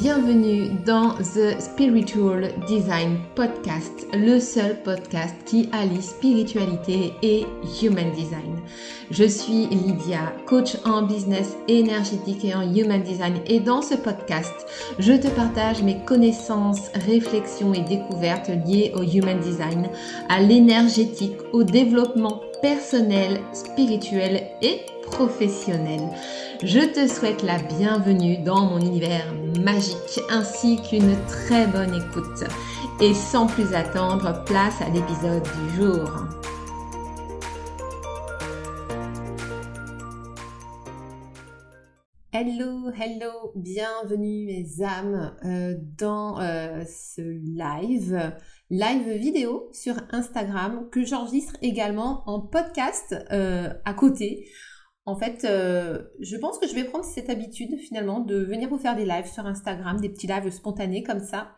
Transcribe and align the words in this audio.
bienvenue 0.00 0.70
dans 0.86 1.10
The 1.10 1.60
Spiritual 1.60 2.54
Design 2.66 3.18
Podcast, 3.34 4.06
le 4.14 4.40
seul 4.40 4.82
podcast 4.82 5.34
qui 5.44 5.68
allie 5.72 6.00
spiritualité 6.00 7.12
et 7.22 7.44
human 7.82 8.10
design. 8.12 8.62
Je 9.10 9.24
suis 9.24 9.66
Lydia, 9.66 10.32
coach 10.46 10.78
en 10.86 11.02
business 11.02 11.54
énergétique 11.68 12.46
et 12.46 12.54
en 12.54 12.62
human 12.74 13.02
design 13.02 13.34
et 13.46 13.60
dans 13.60 13.82
ce 13.82 13.94
podcast, 13.94 14.54
je 14.98 15.12
te 15.12 15.28
partage 15.28 15.82
mes 15.82 15.98
connaissances, 16.06 16.88
réflexions 17.06 17.74
et 17.74 17.82
découvertes 17.82 18.50
liées 18.66 18.92
au 18.96 19.02
human 19.02 19.38
design, 19.40 19.90
à 20.30 20.40
l'énergétique, 20.40 21.36
au 21.52 21.62
développement 21.62 22.40
personnel, 22.62 23.40
spirituel 23.52 24.44
et 24.62 24.80
professionnel. 25.02 26.00
Je 26.62 26.80
te 26.80 27.06
souhaite 27.06 27.42
la 27.42 27.58
bienvenue 27.58 28.38
dans 28.44 28.66
mon 28.66 28.80
univers 28.80 29.32
magique 29.60 30.20
ainsi 30.30 30.80
qu'une 30.82 31.16
très 31.26 31.66
bonne 31.66 31.94
écoute. 31.94 32.44
Et 33.00 33.14
sans 33.14 33.46
plus 33.46 33.74
attendre, 33.74 34.44
place 34.44 34.80
à 34.82 34.88
l'épisode 34.90 35.42
du 35.42 35.76
jour. 35.76 36.10
Hello, 42.32 42.90
hello, 42.90 43.52
bienvenue 43.54 44.46
mes 44.46 44.82
âmes 44.82 45.34
euh, 45.44 45.74
dans 45.98 46.40
euh, 46.40 46.84
ce 46.86 47.20
live, 47.20 48.32
live 48.70 49.10
vidéo 49.18 49.68
sur 49.72 49.94
Instagram 50.10 50.88
que 50.90 51.04
j'enregistre 51.04 51.54
également 51.60 52.22
en 52.26 52.40
podcast 52.40 53.14
euh, 53.32 53.68
à 53.84 53.94
côté. 53.94 54.48
En 55.10 55.16
fait, 55.16 55.44
euh, 55.44 56.04
je 56.20 56.36
pense 56.36 56.60
que 56.60 56.68
je 56.68 56.74
vais 56.74 56.84
prendre 56.84 57.04
cette 57.04 57.30
habitude 57.30 57.76
finalement 57.80 58.20
de 58.20 58.36
venir 58.36 58.68
vous 58.68 58.78
faire 58.78 58.94
des 58.94 59.04
lives 59.04 59.26
sur 59.26 59.44
Instagram, 59.44 60.00
des 60.00 60.08
petits 60.08 60.28
lives 60.28 60.48
spontanés 60.50 61.02
comme 61.02 61.18
ça, 61.18 61.56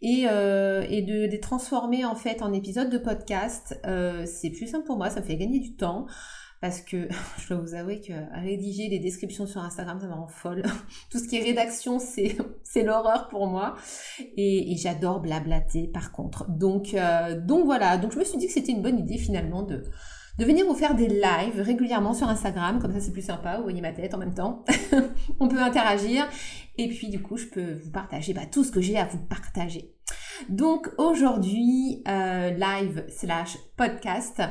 et, 0.00 0.24
euh, 0.30 0.80
de 0.80 1.26
les 1.30 1.40
transformer 1.40 2.06
en 2.06 2.14
fait 2.14 2.40
en 2.40 2.54
épisodes 2.54 2.88
de 2.88 2.96
podcast. 2.96 3.78
Euh, 3.84 4.24
c'est 4.24 4.48
plus 4.48 4.66
simple 4.66 4.86
pour 4.86 4.96
moi, 4.96 5.10
ça 5.10 5.20
me 5.20 5.26
fait 5.26 5.36
gagner 5.36 5.60
du 5.60 5.76
temps. 5.76 6.06
Parce 6.62 6.80
que 6.80 7.06
je 7.38 7.48
dois 7.48 7.58
vous 7.58 7.74
avouer 7.74 8.00
que 8.00 8.14
rédiger 8.40 8.88
des 8.88 8.98
descriptions 8.98 9.46
sur 9.46 9.60
Instagram, 9.60 10.00
ça 10.00 10.06
me 10.06 10.14
rend 10.14 10.26
folle. 10.26 10.62
Tout 11.10 11.18
ce 11.18 11.28
qui 11.28 11.36
est 11.36 11.42
rédaction, 11.42 11.98
c'est, 11.98 12.38
c'est 12.62 12.82
l'horreur 12.82 13.28
pour 13.28 13.46
moi. 13.46 13.76
Et, 14.38 14.72
et 14.72 14.76
j'adore 14.78 15.20
blablater 15.20 15.90
par 15.92 16.12
contre. 16.12 16.48
Donc, 16.48 16.96
donc 17.44 17.66
voilà, 17.66 17.98
donc 17.98 18.12
je 18.12 18.18
me 18.18 18.24
suis 18.24 18.38
dit 18.38 18.46
que 18.46 18.54
c'était 18.54 18.72
une 18.72 18.80
bonne 18.80 18.98
idée 18.98 19.18
finalement 19.18 19.62
de, 19.62 19.82
de 20.38 20.44
venir 20.44 20.66
vous 20.66 20.74
faire 20.74 20.94
des 20.94 21.08
lives 21.08 21.60
régulièrement 21.60 22.14
sur 22.14 22.28
Instagram, 22.28 22.78
comme 22.80 22.92
ça 22.92 23.00
c'est 23.00 23.12
plus 23.12 23.24
sympa, 23.24 23.56
vous 23.56 23.62
voyez 23.62 23.80
ma 23.80 23.92
tête 23.92 24.14
en 24.14 24.18
même 24.18 24.34
temps, 24.34 24.64
on 25.40 25.48
peut 25.48 25.60
interagir, 25.60 26.28
et 26.78 26.88
puis 26.88 27.08
du 27.08 27.22
coup 27.22 27.36
je 27.36 27.46
peux 27.46 27.74
vous 27.74 27.90
partager 27.90 28.34
bah, 28.34 28.46
tout 28.50 28.64
ce 28.64 28.70
que 28.70 28.80
j'ai 28.80 28.98
à 28.98 29.06
vous 29.06 29.18
partager. 29.18 29.96
Donc 30.48 30.90
aujourd'hui, 30.98 32.02
euh, 32.06 32.50
live 32.50 33.04
slash 33.08 33.56
podcast 33.76 34.42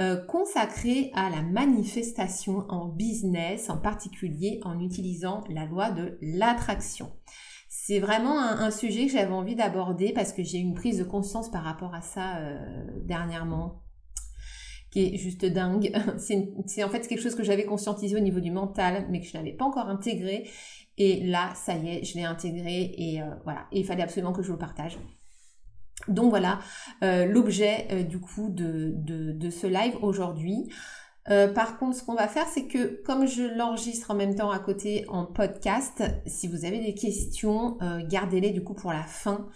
euh, 0.00 0.16
consacré 0.16 1.10
à 1.14 1.30
la 1.30 1.42
manifestation 1.42 2.64
en 2.68 2.86
business, 2.86 3.70
en 3.70 3.76
particulier 3.76 4.60
en 4.64 4.80
utilisant 4.80 5.44
la 5.50 5.66
loi 5.66 5.90
de 5.90 6.18
l'attraction. 6.22 7.12
C'est 7.68 7.98
vraiment 7.98 8.40
un, 8.40 8.70
sujet 8.70 9.06
que 9.06 9.12
j'avais 9.12 9.32
envie 9.32 9.54
d'aborder 9.54 10.12
parce 10.12 10.32
que 10.32 10.42
j'ai 10.42 10.58
eu 10.58 10.62
une 10.62 10.74
prise 10.74 10.98
de 10.98 11.04
conscience 11.04 11.50
par 11.50 11.62
rapport 11.62 11.94
à 11.94 12.00
ça 12.00 12.38
euh, 12.38 12.56
dernièrement 13.04 13.82
qui 14.96 15.16
juste 15.18 15.44
dingue. 15.44 15.92
C'est 16.66 16.84
en 16.84 16.88
fait 16.88 17.06
quelque 17.06 17.22
chose 17.22 17.34
que 17.34 17.44
j'avais 17.44 17.64
conscientisé 17.64 18.16
au 18.16 18.20
niveau 18.20 18.40
du 18.40 18.50
mental, 18.50 19.06
mais 19.10 19.20
que 19.20 19.26
je 19.26 19.36
n'avais 19.36 19.52
pas 19.52 19.64
encore 19.64 19.88
intégré. 19.88 20.48
Et 20.98 21.22
là, 21.24 21.52
ça 21.54 21.74
y 21.74 21.88
est, 21.88 22.04
je 22.04 22.14
l'ai 22.14 22.24
intégré 22.24 22.94
et 22.96 23.20
euh, 23.20 23.26
voilà. 23.44 23.66
Il 23.72 23.84
fallait 23.84 24.02
absolument 24.02 24.32
que 24.32 24.42
je 24.42 24.50
le 24.50 24.58
partage. 24.58 24.98
Donc 26.08 26.28
voilà 26.30 26.60
euh, 27.02 27.24
l'objet 27.24 27.88
euh, 27.90 28.02
du 28.02 28.20
coup 28.20 28.48
de, 28.50 29.50
ce 29.50 29.66
live 29.66 29.96
aujourd'hui. 30.02 30.70
Par 31.56 31.76
contre, 31.78 31.96
ce 31.96 32.04
qu'on 32.04 32.14
va 32.14 32.28
faire, 32.28 32.46
c'est 32.46 32.68
que 32.68 33.02
comme 33.02 33.26
je 33.26 33.42
l'enregistre 33.42 34.12
en 34.12 34.14
même 34.14 34.36
temps 34.36 34.52
à 34.52 34.60
côté 34.60 35.04
en 35.08 35.26
podcast, 35.26 36.04
si 36.24 36.46
vous 36.46 36.64
avez 36.64 36.78
des 36.78 36.94
questions, 36.94 37.78
gardez-les 38.08 38.50
du 38.50 38.62
coup 38.62 38.74
pour 38.74 38.92
la 38.92 39.02
fin. 39.02 39.48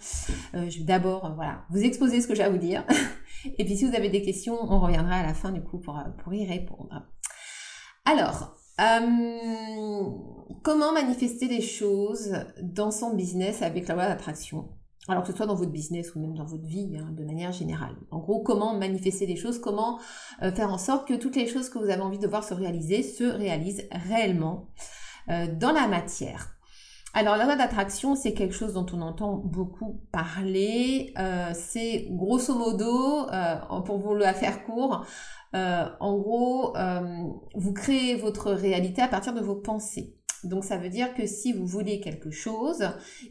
Je 0.53 0.79
vais 0.79 0.83
d'abord 0.83 1.33
voilà, 1.33 1.63
vous 1.69 1.81
exposer 1.81 2.19
ce 2.19 2.27
que 2.27 2.35
j'ai 2.35 2.43
à 2.43 2.49
vous 2.49 2.57
dire. 2.57 2.85
Et 3.45 3.65
puis 3.65 3.77
si 3.77 3.85
vous 3.85 3.95
avez 3.95 4.09
des 4.09 4.21
questions, 4.21 4.57
on 4.61 4.79
reviendra 4.79 5.15
à 5.15 5.23
la 5.23 5.33
fin 5.33 5.51
du 5.51 5.61
coup 5.61 5.79
pour, 5.79 5.99
pour 6.23 6.33
y 6.33 6.45
répondre. 6.45 7.07
Alors, 8.05 8.55
comment 10.63 10.93
manifester 10.93 11.47
les 11.47 11.61
choses 11.61 12.33
dans 12.61 12.91
son 12.91 13.15
business 13.15 13.61
avec 13.61 13.87
la 13.87 13.95
loi 13.95 14.07
d'attraction? 14.07 14.69
Alors 15.07 15.23
que 15.23 15.31
ce 15.31 15.35
soit 15.35 15.47
dans 15.47 15.55
votre 15.55 15.71
business 15.71 16.13
ou 16.13 16.19
même 16.19 16.35
dans 16.35 16.45
votre 16.45 16.65
vie, 16.65 16.95
hein, 16.97 17.11
de 17.17 17.23
manière 17.23 17.51
générale. 17.51 17.95
En 18.11 18.19
gros, 18.19 18.43
comment 18.43 18.75
manifester 18.77 19.25
les 19.25 19.35
choses, 19.35 19.59
comment 19.59 19.99
euh, 20.43 20.51
faire 20.51 20.71
en 20.71 20.77
sorte 20.77 21.07
que 21.07 21.15
toutes 21.15 21.35
les 21.35 21.47
choses 21.47 21.69
que 21.69 21.79
vous 21.79 21.89
avez 21.89 22.01
envie 22.01 22.19
de 22.19 22.27
voir 22.27 22.43
se 22.43 22.53
réaliser 22.53 23.01
se 23.01 23.23
réalisent 23.23 23.87
réellement 23.91 24.69
euh, 25.29 25.47
dans 25.59 25.71
la 25.71 25.87
matière. 25.87 26.55
Alors 27.13 27.35
la 27.35 27.45
loi 27.45 27.55
d'attraction, 27.57 28.15
c'est 28.15 28.33
quelque 28.33 28.53
chose 28.53 28.73
dont 28.73 28.85
on 28.93 29.01
entend 29.01 29.35
beaucoup 29.35 30.01
parler. 30.11 31.13
Euh, 31.17 31.51
c'est 31.53 32.07
grosso 32.09 32.55
modo, 32.55 33.27
pour 33.85 33.97
vous 33.97 34.13
le 34.13 34.25
faire 34.25 34.63
court, 34.63 35.05
en 35.53 36.17
gros, 36.17 36.73
vous 37.55 37.73
créez 37.73 38.15
votre 38.15 38.51
réalité 38.51 39.01
à 39.01 39.09
partir 39.09 39.33
de 39.33 39.41
vos 39.41 39.55
pensées. 39.55 40.15
Donc 40.43 40.63
ça 40.63 40.77
veut 40.77 40.89
dire 40.89 41.13
que 41.13 41.27
si 41.27 41.53
vous 41.53 41.67
voulez 41.67 41.99
quelque 41.99 42.31
chose, 42.31 42.83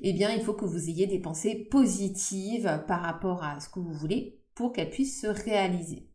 eh 0.02 0.12
bien 0.12 0.30
il 0.30 0.42
faut 0.42 0.54
que 0.54 0.64
vous 0.64 0.88
ayez 0.88 1.06
des 1.06 1.18
pensées 1.18 1.66
positives 1.70 2.84
par 2.86 3.00
rapport 3.00 3.42
à 3.42 3.58
ce 3.60 3.68
que 3.68 3.80
vous 3.80 3.92
voulez 3.92 4.40
pour 4.54 4.72
qu'elles 4.72 4.90
puissent 4.90 5.22
se 5.22 5.26
réaliser. 5.26 6.09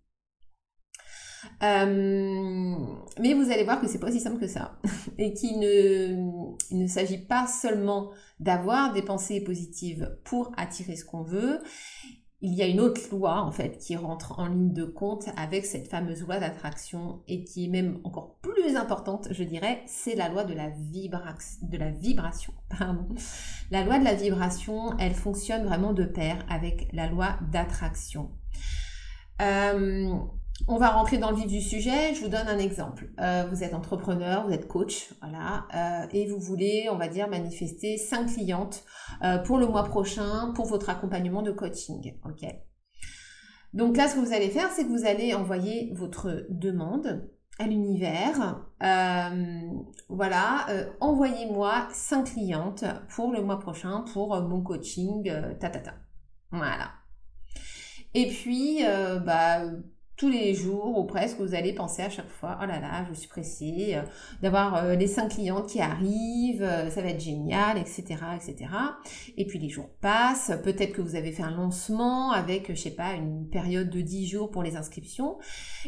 Euh, 1.63 2.75
mais 3.19 3.33
vous 3.33 3.51
allez 3.51 3.63
voir 3.63 3.79
que 3.79 3.87
c'est 3.87 3.99
pas 3.99 4.07
aussi 4.07 4.19
simple 4.19 4.39
que 4.39 4.47
ça 4.47 4.79
et 5.17 5.33
qu'il 5.33 5.59
ne, 5.59 6.87
s'agit 6.87 7.25
pas 7.25 7.47
seulement 7.47 8.11
d'avoir 8.39 8.93
des 8.93 9.01
pensées 9.01 9.41
positives 9.41 10.17
pour 10.23 10.51
attirer 10.57 10.95
ce 10.95 11.05
qu'on 11.05 11.23
veut 11.23 11.59
il 12.41 12.53
y 12.53 12.61
a 12.61 12.67
une 12.67 12.79
autre 12.79 13.01
loi 13.11 13.41
en 13.41 13.51
fait 13.51 13.77
qui 13.77 13.95
rentre 13.95 14.39
en 14.39 14.47
ligne 14.47 14.73
de 14.73 14.85
compte 14.85 15.29
avec 15.35 15.65
cette 15.65 15.87
fameuse 15.87 16.21
loi 16.21 16.39
d'attraction 16.39 17.23
et 17.27 17.43
qui 17.43 17.65
est 17.65 17.69
même 17.69 17.99
encore 18.03 18.37
plus 18.41 18.75
importante, 18.75 19.27
je 19.31 19.43
dirais, 19.43 19.81
c'est 19.87 20.15
la 20.15 20.29
loi 20.29 20.43
de 20.43 20.53
la, 20.53 20.69
de 20.69 21.77
la 21.77 21.91
vibration. 21.91 22.53
La 23.71 23.83
loi 23.83 23.97
de 23.97 24.03
la 24.03 24.13
vibration, 24.13 24.95
elle 24.99 25.15
fonctionne 25.15 25.65
vraiment 25.65 25.93
de 25.93 26.05
pair 26.05 26.45
avec 26.49 26.87
la 26.93 27.07
loi 27.07 27.35
d'attraction. 27.51 28.29
Euh, 29.41 30.19
on 30.67 30.77
va 30.77 30.89
rentrer 30.89 31.17
dans 31.17 31.31
le 31.31 31.37
vif 31.37 31.47
du 31.47 31.61
sujet. 31.61 32.15
Je 32.15 32.21
vous 32.21 32.29
donne 32.29 32.47
un 32.47 32.57
exemple. 32.57 33.11
Euh, 33.19 33.45
vous 33.51 33.63
êtes 33.63 33.73
entrepreneur, 33.73 34.47
vous 34.47 34.53
êtes 34.53 34.67
coach, 34.67 35.13
voilà, 35.21 35.67
euh, 35.75 36.07
et 36.11 36.27
vous 36.27 36.39
voulez, 36.39 36.87
on 36.91 36.97
va 36.97 37.07
dire, 37.07 37.29
manifester 37.29 37.97
cinq 37.97 38.27
clientes 38.33 38.83
euh, 39.23 39.37
pour 39.39 39.57
le 39.57 39.67
mois 39.67 39.83
prochain 39.83 40.51
pour 40.55 40.65
votre 40.65 40.89
accompagnement 40.89 41.41
de 41.41 41.51
coaching. 41.51 42.17
Donc 43.73 43.97
là, 43.97 44.07
ce 44.07 44.15
que 44.15 44.19
vous 44.19 44.33
allez 44.33 44.49
faire, 44.49 44.69
c'est 44.69 44.85
que 44.85 44.89
vous 44.89 45.05
allez 45.05 45.33
envoyer 45.33 45.91
votre 45.93 46.47
demande 46.49 47.29
à 47.59 47.67
l'univers. 47.67 48.65
voilà, 50.09 50.65
envoyez-moi 50.99 51.87
cinq 51.91 52.31
clientes 52.33 52.85
pour 53.09 53.31
le 53.31 53.41
mois 53.41 53.59
prochain 53.59 54.03
pour 54.13 54.41
mon 54.41 54.61
coaching, 54.61 55.31
ta 55.59 55.69
ta 55.69 55.79
ta. 55.79 55.93
Voilà. 56.51 56.91
Et 58.13 58.27
puis, 58.27 58.81
bah 59.25 59.61
tous 60.17 60.29
les 60.29 60.53
jours 60.53 60.97
ou 60.97 61.03
presque, 61.03 61.39
vous 61.39 61.55
allez 61.55 61.73
penser 61.73 62.01
à 62.01 62.09
chaque 62.09 62.29
fois, 62.29 62.57
oh 62.61 62.65
là 62.65 62.79
là, 62.79 63.05
je 63.09 63.13
suis 63.13 63.27
pressée 63.27 63.95
euh, 63.95 64.01
d'avoir 64.41 64.75
euh, 64.75 64.95
les 64.95 65.07
cinq 65.07 65.29
clientes 65.29 65.67
qui 65.67 65.81
arrivent, 65.81 66.63
euh, 66.63 66.89
ça 66.89 67.01
va 67.01 67.09
être 67.09 67.19
génial, 67.19 67.77
etc., 67.77 68.03
etc. 68.35 68.69
Et 69.35 69.45
puis 69.45 69.59
les 69.59 69.67
jours 69.67 69.89
passent, 69.99 70.53
peut-être 70.63 70.93
que 70.93 71.01
vous 71.01 71.15
avez 71.15 71.33
fait 71.33 71.43
un 71.43 71.51
lancement 71.51 72.31
avec, 72.31 72.73
je 72.73 72.79
sais 72.79 72.95
pas, 72.95 73.13
une 73.13 73.49
période 73.49 73.89
de 73.89 73.99
10 73.99 74.27
jours 74.27 74.51
pour 74.51 74.63
les 74.63 74.77
inscriptions. 74.77 75.37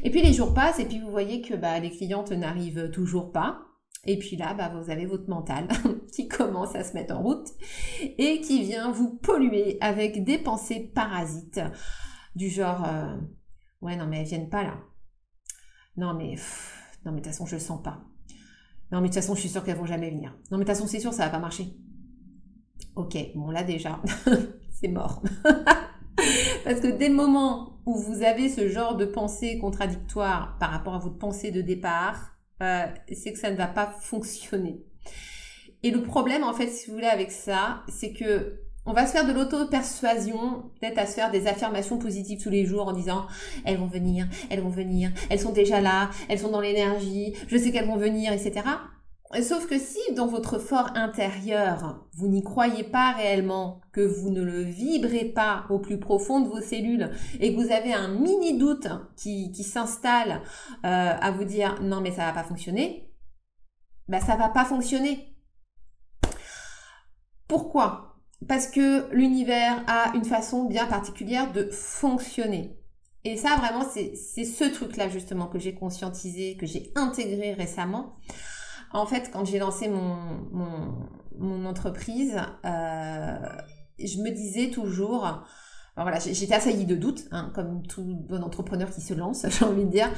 Et 0.03 0.09
puis 0.09 0.21
les 0.21 0.33
jours 0.33 0.53
passent 0.53 0.79
et 0.79 0.85
puis 0.85 0.99
vous 0.99 1.11
voyez 1.11 1.41
que 1.41 1.53
bah, 1.53 1.79
les 1.79 1.91
clientes 1.91 2.31
n'arrivent 2.31 2.91
toujours 2.91 3.31
pas. 3.31 3.61
Et 4.05 4.19
puis 4.19 4.35
là, 4.35 4.53
bah, 4.53 4.71
vous 4.75 4.89
avez 4.89 5.05
votre 5.05 5.29
mental 5.29 5.67
qui 6.13 6.27
commence 6.27 6.75
à 6.75 6.83
se 6.83 6.93
mettre 6.93 7.15
en 7.15 7.23
route 7.23 7.47
et 8.17 8.41
qui 8.41 8.63
vient 8.63 8.91
vous 8.91 9.15
polluer 9.15 9.77
avec 9.79 10.25
des 10.25 10.37
pensées 10.37 10.91
parasites 10.93 11.61
du 12.35 12.49
genre 12.49 12.85
Ouais, 13.81 13.95
non, 13.95 14.07
mais 14.07 14.21
elles 14.21 14.27
viennent 14.27 14.49
pas 14.49 14.63
là. 14.63 14.77
Non, 15.95 16.13
mais 16.13 16.35
non, 17.05 17.11
mais 17.11 17.21
de 17.21 17.25
toute 17.25 17.25
façon, 17.33 17.45
je 17.45 17.55
le 17.55 17.61
sens 17.61 17.81
pas. 17.81 18.01
Non, 18.91 19.01
mais 19.01 19.09
de 19.09 19.13
toute 19.13 19.21
façon, 19.21 19.35
je 19.35 19.41
suis 19.41 19.49
sûre 19.49 19.63
qu'elles 19.63 19.77
vont 19.77 19.85
jamais 19.85 20.09
venir. 20.09 20.31
Non, 20.51 20.57
mais 20.57 20.63
de 20.63 20.69
toute 20.69 20.75
façon, 20.77 20.87
c'est 20.87 20.99
sûr, 20.99 21.13
ça 21.13 21.25
va 21.25 21.29
pas 21.29 21.39
marcher. 21.39 21.75
Ok, 22.95 23.15
bon 23.35 23.51
là 23.51 23.63
déjà, 23.63 24.01
c'est 24.71 24.87
mort. 24.87 25.21
Parce 26.63 26.79
que 26.79 26.97
dès 26.97 27.09
le 27.09 27.15
moment 27.15 27.79
où 27.85 27.95
vous 27.95 28.23
avez 28.23 28.49
ce 28.49 28.67
genre 28.67 28.95
de 28.95 29.05
pensée 29.05 29.59
contradictoire 29.59 30.57
par 30.59 30.71
rapport 30.71 30.95
à 30.95 30.99
votre 30.99 31.17
pensée 31.17 31.51
de 31.51 31.61
départ, 31.61 32.35
euh, 32.63 32.87
c'est 33.13 33.33
que 33.33 33.39
ça 33.39 33.51
ne 33.51 33.55
va 33.55 33.67
pas 33.67 33.85
fonctionner. 34.01 34.83
Et 35.83 35.91
le 35.91 36.01
problème, 36.01 36.43
en 36.43 36.53
fait, 36.53 36.67
si 36.69 36.87
vous 36.87 36.95
voulez, 36.95 37.07
avec 37.07 37.31
ça, 37.31 37.83
c'est 37.87 38.13
que 38.13 38.59
on 38.87 38.93
va 38.93 39.05
se 39.05 39.11
faire 39.11 39.27
de 39.27 39.33
l'auto-persuasion, 39.33 40.71
peut-être 40.79 40.97
à 40.97 41.05
se 41.05 41.13
faire 41.13 41.29
des 41.29 41.45
affirmations 41.45 41.97
positives 41.97 42.41
tous 42.41 42.49
les 42.49 42.65
jours 42.65 42.87
en 42.87 42.93
disant 42.93 43.27
elles 43.65 43.77
vont 43.77 43.87
venir, 43.87 44.27
elles 44.49 44.61
vont 44.61 44.69
venir, 44.69 45.11
elles 45.29 45.41
sont 45.41 45.51
déjà 45.51 45.81
là, 45.81 46.09
elles 46.29 46.39
sont 46.39 46.49
dans 46.49 46.61
l'énergie, 46.61 47.35
je 47.47 47.57
sais 47.57 47.71
qu'elles 47.71 47.87
vont 47.87 47.97
venir, 47.97 48.31
etc. 48.31 48.63
Sauf 49.43 49.67
que 49.67 49.77
si 49.77 49.99
dans 50.15 50.27
votre 50.27 50.57
fort 50.57 50.91
intérieur, 50.95 52.07
vous 52.13 52.29
n'y 52.29 52.43
croyez 52.43 52.85
pas 52.85 53.11
réellement, 53.11 53.81
que 53.91 53.99
vous 53.99 54.29
ne 54.29 54.41
le 54.41 54.61
vibrez 54.61 55.25
pas 55.25 55.65
au 55.69 55.79
plus 55.79 55.99
profond 55.99 56.39
de 56.39 56.47
vos 56.47 56.61
cellules 56.61 57.11
et 57.41 57.53
que 57.53 57.61
vous 57.61 57.73
avez 57.73 57.93
un 57.93 58.07
mini 58.07 58.57
doute 58.57 58.87
qui, 59.17 59.53
s'installe 59.65 60.41
euh, 60.85 61.13
à 61.19 61.31
vous 61.31 61.43
dire 61.43 61.81
non 61.81 61.99
mais 61.99 62.11
ça 62.11 62.27
va 62.27 62.31
pas 62.31 62.43
fonctionner, 62.43 63.11
ben 64.07 64.21
ça 64.21 64.37
va 64.37 64.47
pas 64.47 64.63
fonctionner. 64.63 65.35
Pourquoi? 67.49 68.06
Parce 68.47 68.67
que 68.67 69.11
l'univers 69.13 69.83
a 69.87 70.15
une 70.15 70.25
façon 70.25 70.65
bien 70.65 70.85
particulière 70.85 71.51
de 71.51 71.69
fonctionner. 71.71 72.77
Et 73.23 73.35
ça 73.35 73.55
vraiment 73.57 73.83
c'est 73.83 74.15
ce 74.15 74.63
truc-là 74.63 75.09
justement 75.09 75.47
que 75.47 75.59
j'ai 75.59 75.73
conscientisé, 75.73 76.55
que 76.55 76.65
j'ai 76.65 76.91
intégré 76.95 77.53
récemment. 77.53 78.15
En 78.93 79.05
fait, 79.05 79.31
quand 79.33 79.43
j'ai 79.43 79.59
lancé 79.59 79.89
mon, 79.89 80.15
mon, 81.37 81.65
entreprise, 81.65 82.37
euh, 82.65 83.37
je 83.99 84.21
me 84.21 84.29
disais 84.29 84.69
toujours, 84.69 85.43
voilà, 85.97 86.19
j'étais 86.19 86.53
assaillie 86.53 86.85
de 86.85 86.95
doutes, 86.95 87.25
hein, 87.31 87.51
comme 87.53 87.85
tout 87.85 88.15
bon 88.29 88.43
entrepreneur 88.43 88.89
qui 88.89 89.01
se 89.01 89.13
lance, 89.13 89.45
j'ai 89.49 89.65
envie 89.65 89.83
de 89.83 89.89
dire. 89.89 90.09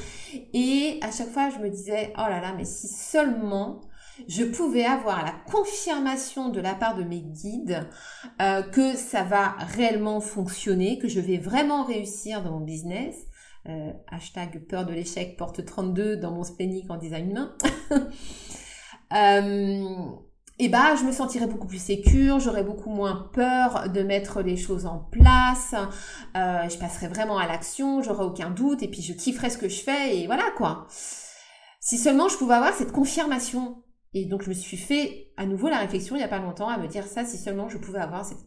Et 0.53 0.99
à 1.01 1.11
chaque 1.11 1.29
fois, 1.29 1.49
je 1.49 1.57
me 1.57 1.69
disais, 1.69 2.13
oh 2.15 2.29
là 2.29 2.41
là, 2.41 2.53
mais 2.55 2.65
si 2.65 2.87
seulement 2.87 3.81
je 4.27 4.43
pouvais 4.43 4.85
avoir 4.85 5.23
la 5.23 5.33
confirmation 5.51 6.49
de 6.49 6.59
la 6.59 6.75
part 6.75 6.95
de 6.95 7.03
mes 7.03 7.21
guides 7.21 7.87
euh, 8.41 8.61
que 8.61 8.95
ça 8.95 9.23
va 9.23 9.55
réellement 9.59 10.21
fonctionner, 10.21 10.99
que 10.99 11.07
je 11.07 11.19
vais 11.19 11.37
vraiment 11.37 11.83
réussir 11.83 12.43
dans 12.43 12.51
mon 12.51 12.65
business. 12.65 13.15
Euh, 13.67 13.91
hashtag 14.07 14.65
peur 14.67 14.85
de 14.85 14.93
l'échec 14.93 15.35
porte 15.37 15.63
32 15.63 16.15
dans 16.15 16.31
mon 16.31 16.43
splennic 16.43 16.89
en 16.89 16.97
design 16.97 17.29
humain. 17.29 17.55
euh, 19.13 20.05
et 20.61 20.67
bah 20.69 20.95
je 20.95 21.05
me 21.05 21.11
sentirais 21.11 21.47
beaucoup 21.47 21.67
plus 21.67 21.81
sécure, 21.81 22.39
j'aurais 22.39 22.63
beaucoup 22.63 22.89
moins 22.89 23.29
peur 23.33 23.89
de 23.89 24.01
mettre 24.01 24.41
les 24.41 24.57
choses 24.57 24.85
en 24.85 24.99
place, 24.99 25.73
euh, 26.35 26.67
je 26.69 26.77
passerais 26.77 27.07
vraiment 27.07 27.37
à 27.37 27.47
l'action, 27.47 28.01
j'aurais 28.01 28.25
aucun 28.25 28.49
doute 28.49 28.83
et 28.83 28.89
puis 28.89 29.01
je 29.01 29.13
kifferais 29.13 29.49
ce 29.49 29.57
que 29.57 29.69
je 29.69 29.81
fais 29.81 30.17
et 30.17 30.25
voilà 30.25 30.51
quoi. 30.57 30.87
Si 31.79 31.97
seulement 31.97 32.27
je 32.27 32.37
pouvais 32.37 32.55
avoir 32.55 32.73
cette 32.73 32.91
confirmation. 32.91 33.83
Et 34.13 34.25
donc 34.25 34.41
je 34.43 34.49
me 34.49 34.53
suis 34.53 34.77
fait 34.77 35.31
à 35.37 35.45
nouveau 35.45 35.69
la 35.69 35.77
réflexion 35.77 36.15
il 36.15 36.19
n'y 36.19 36.25
a 36.25 36.29
pas 36.29 36.39
longtemps 36.39 36.69
à 36.69 36.77
me 36.77 36.87
dire 36.87 37.05
ça 37.05 37.25
si 37.25 37.37
seulement 37.37 37.69
je 37.69 37.77
pouvais 37.77 37.99
avoir 37.99 38.25
cette 38.25 38.45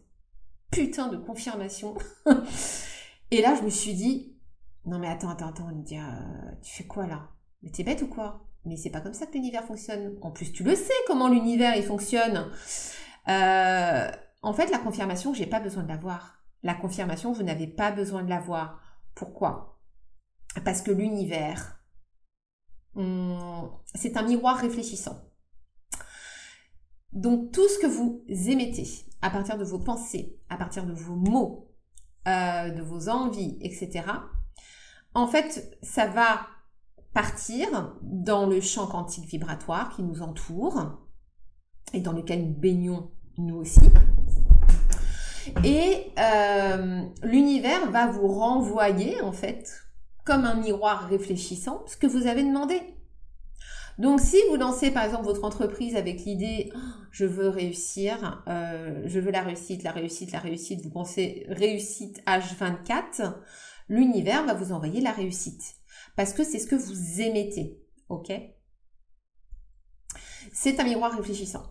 putain 0.71 1.07
de 1.07 1.17
confirmation. 1.17 1.95
et 3.31 3.41
là 3.41 3.55
je 3.55 3.63
me 3.63 3.69
suis 3.69 3.93
dit 3.93 4.37
non 4.85 4.99
mais 4.99 5.07
attends 5.07 5.29
attends 5.29 5.47
attends 5.47 5.69
Lydia, 5.69 6.01
euh, 6.01 6.51
tu 6.61 6.73
fais 6.73 6.87
quoi 6.87 7.07
là? 7.07 7.29
Mais 7.61 7.71
t'es 7.71 7.83
bête 7.83 8.01
ou 8.01 8.07
quoi? 8.07 8.45
Mais 8.65 8.77
c'est 8.77 8.89
pas 8.89 9.01
comme 9.01 9.13
ça 9.13 9.25
que 9.25 9.33
l'univers 9.33 9.63
fonctionne. 9.63 10.17
En 10.21 10.31
plus, 10.31 10.51
tu 10.51 10.63
le 10.63 10.75
sais 10.75 10.93
comment 11.07 11.27
l'univers 11.27 11.75
il 11.75 11.83
fonctionne. 11.83 12.49
Euh, 13.27 14.11
en 14.41 14.53
fait, 14.53 14.69
la 14.69 14.79
confirmation, 14.79 15.33
j'ai 15.33 15.45
pas 15.47 15.59
besoin 15.59 15.83
de 15.83 15.89
l'avoir. 15.89 16.43
La 16.61 16.73
confirmation, 16.73 17.33
vous 17.33 17.43
n'avez 17.43 17.67
pas 17.67 17.91
besoin 17.91 18.23
de 18.23 18.29
l'avoir. 18.29 18.79
Pourquoi? 19.15 19.79
Parce 20.63 20.81
que 20.81 20.91
l'univers, 20.91 21.79
hum, 22.95 23.69
c'est 23.95 24.17
un 24.17 24.23
miroir 24.23 24.57
réfléchissant. 24.57 25.19
Donc 27.13 27.51
tout 27.51 27.67
ce 27.69 27.79
que 27.79 27.87
vous 27.87 28.23
émettez 28.27 28.87
à 29.21 29.29
partir 29.29 29.57
de 29.57 29.63
vos 29.63 29.79
pensées, 29.79 30.35
à 30.49 30.57
partir 30.57 30.85
de 30.85 30.93
vos 30.93 31.15
mots, 31.15 31.69
euh, 32.27 32.69
de 32.69 32.81
vos 32.81 33.09
envies, 33.09 33.57
etc., 33.61 34.03
en 35.15 35.27
fait, 35.27 35.77
ça 35.83 36.07
va 36.07 36.47
partir 37.13 37.95
dans 38.01 38.47
le 38.47 38.59
champ 38.61 38.87
quantique 38.87 39.25
vibratoire 39.25 39.95
qui 39.95 40.01
nous 40.01 40.23
entoure 40.23 40.99
et 41.93 42.01
dans 42.01 42.13
lequel 42.13 42.47
nous 42.47 42.53
baignons 42.53 43.11
nous 43.37 43.57
aussi. 43.57 43.81
Et 45.63 46.11
euh, 46.17 47.03
l'univers 47.21 47.91
va 47.91 48.07
vous 48.07 48.27
renvoyer 48.27 49.21
en 49.21 49.31
fait 49.31 49.71
comme 50.25 50.45
un 50.45 50.55
miroir 50.55 51.07
réfléchissant 51.09 51.83
ce 51.85 51.97
que 51.97 52.07
vous 52.07 52.27
avez 52.27 52.43
demandé. 52.43 52.81
Donc 53.99 54.19
si 54.19 54.37
vous 54.49 54.55
lancez 54.55 54.91
par 54.91 55.03
exemple 55.03 55.25
votre 55.25 55.43
entreprise 55.43 55.95
avec 55.95 56.25
l'idée 56.25 56.71
oh, 56.75 56.79
je 57.11 57.25
veux 57.25 57.49
réussir, 57.49 58.43
euh, 58.47 59.03
je 59.05 59.19
veux 59.19 59.31
la 59.31 59.41
réussite, 59.41 59.83
la 59.83 59.91
réussite, 59.91 60.31
la 60.31 60.39
réussite, 60.39 60.83
vous 60.83 60.89
pensez 60.89 61.45
réussite 61.49 62.23
H24, 62.25 63.35
l'univers 63.87 64.45
va 64.45 64.53
vous 64.53 64.71
envoyer 64.71 65.01
la 65.01 65.11
réussite 65.11 65.75
parce 66.15 66.33
que 66.33 66.43
c'est 66.43 66.59
ce 66.59 66.67
que 66.67 66.75
vous 66.75 67.21
émettez. 67.21 67.79
OK? 68.09 68.31
C'est 70.51 70.79
un 70.79 70.83
miroir 70.83 71.15
réfléchissant. 71.15 71.63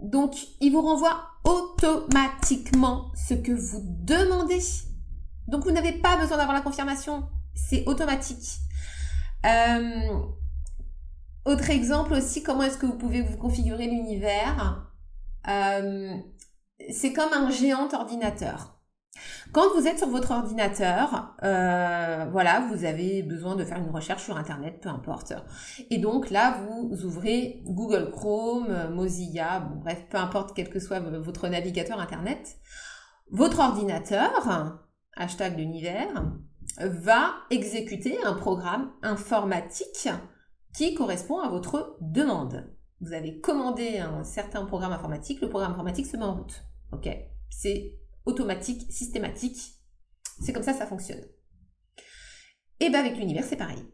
Donc, 0.00 0.36
il 0.60 0.72
vous 0.72 0.82
renvoie 0.82 1.30
automatiquement 1.44 3.10
ce 3.16 3.34
que 3.34 3.52
vous 3.52 3.82
demandez. 3.84 4.62
Donc, 5.48 5.64
vous 5.64 5.72
n'avez 5.72 5.92
pas 5.92 6.16
besoin 6.16 6.36
d'avoir 6.36 6.54
la 6.54 6.62
confirmation. 6.62 7.28
C'est 7.54 7.84
automatique. 7.86 8.58
Euh, 9.44 10.22
autre 11.48 11.70
exemple 11.70 12.12
aussi, 12.12 12.42
comment 12.42 12.62
est-ce 12.62 12.78
que 12.78 12.86
vous 12.86 12.96
pouvez 12.96 13.22
vous 13.22 13.36
configurer 13.36 13.86
l'univers 13.86 14.86
euh, 15.48 16.14
C'est 16.90 17.12
comme 17.12 17.32
un 17.32 17.50
géant 17.50 17.88
ordinateur. 17.92 18.74
Quand 19.52 19.74
vous 19.74 19.86
êtes 19.86 19.98
sur 19.98 20.08
votre 20.08 20.30
ordinateur, 20.30 21.34
euh, 21.42 22.26
voilà, 22.30 22.60
vous 22.70 22.84
avez 22.84 23.22
besoin 23.22 23.56
de 23.56 23.64
faire 23.64 23.78
une 23.78 23.90
recherche 23.90 24.24
sur 24.24 24.36
Internet, 24.36 24.80
peu 24.80 24.88
importe. 24.88 25.32
Et 25.90 25.98
donc 25.98 26.30
là, 26.30 26.60
vous 26.62 27.04
ouvrez 27.04 27.62
Google 27.64 28.10
Chrome, 28.10 28.90
Mozilla, 28.92 29.60
bref, 29.60 30.04
peu 30.08 30.18
importe 30.18 30.54
quel 30.54 30.68
que 30.68 30.78
soit 30.78 31.00
votre 31.00 31.48
navigateur 31.48 31.98
Internet. 31.98 32.58
Votre 33.30 33.60
ordinateur, 33.60 34.78
hashtag 35.16 35.58
l'univers, 35.58 36.24
va 36.78 37.34
exécuter 37.50 38.22
un 38.24 38.34
programme 38.34 38.92
informatique 39.02 40.08
qui 40.74 40.94
correspond 40.94 41.40
à 41.40 41.48
votre 41.48 41.96
demande. 42.00 42.72
Vous 43.00 43.12
avez 43.12 43.40
commandé 43.40 43.98
un 43.98 44.24
certain 44.24 44.64
programme 44.64 44.92
informatique, 44.92 45.40
le 45.40 45.48
programme 45.48 45.72
informatique 45.72 46.06
se 46.06 46.16
met 46.16 46.24
en 46.24 46.36
route. 46.36 46.64
C'est 47.50 47.98
automatique, 48.26 48.90
systématique. 48.90 49.74
C'est 50.40 50.52
comme 50.52 50.62
ça 50.62 50.74
ça 50.74 50.86
fonctionne. 50.86 51.24
Et 52.80 52.90
bien 52.90 53.00
avec 53.00 53.16
l'univers, 53.16 53.44
c'est 53.44 53.56
pareil. 53.56 53.84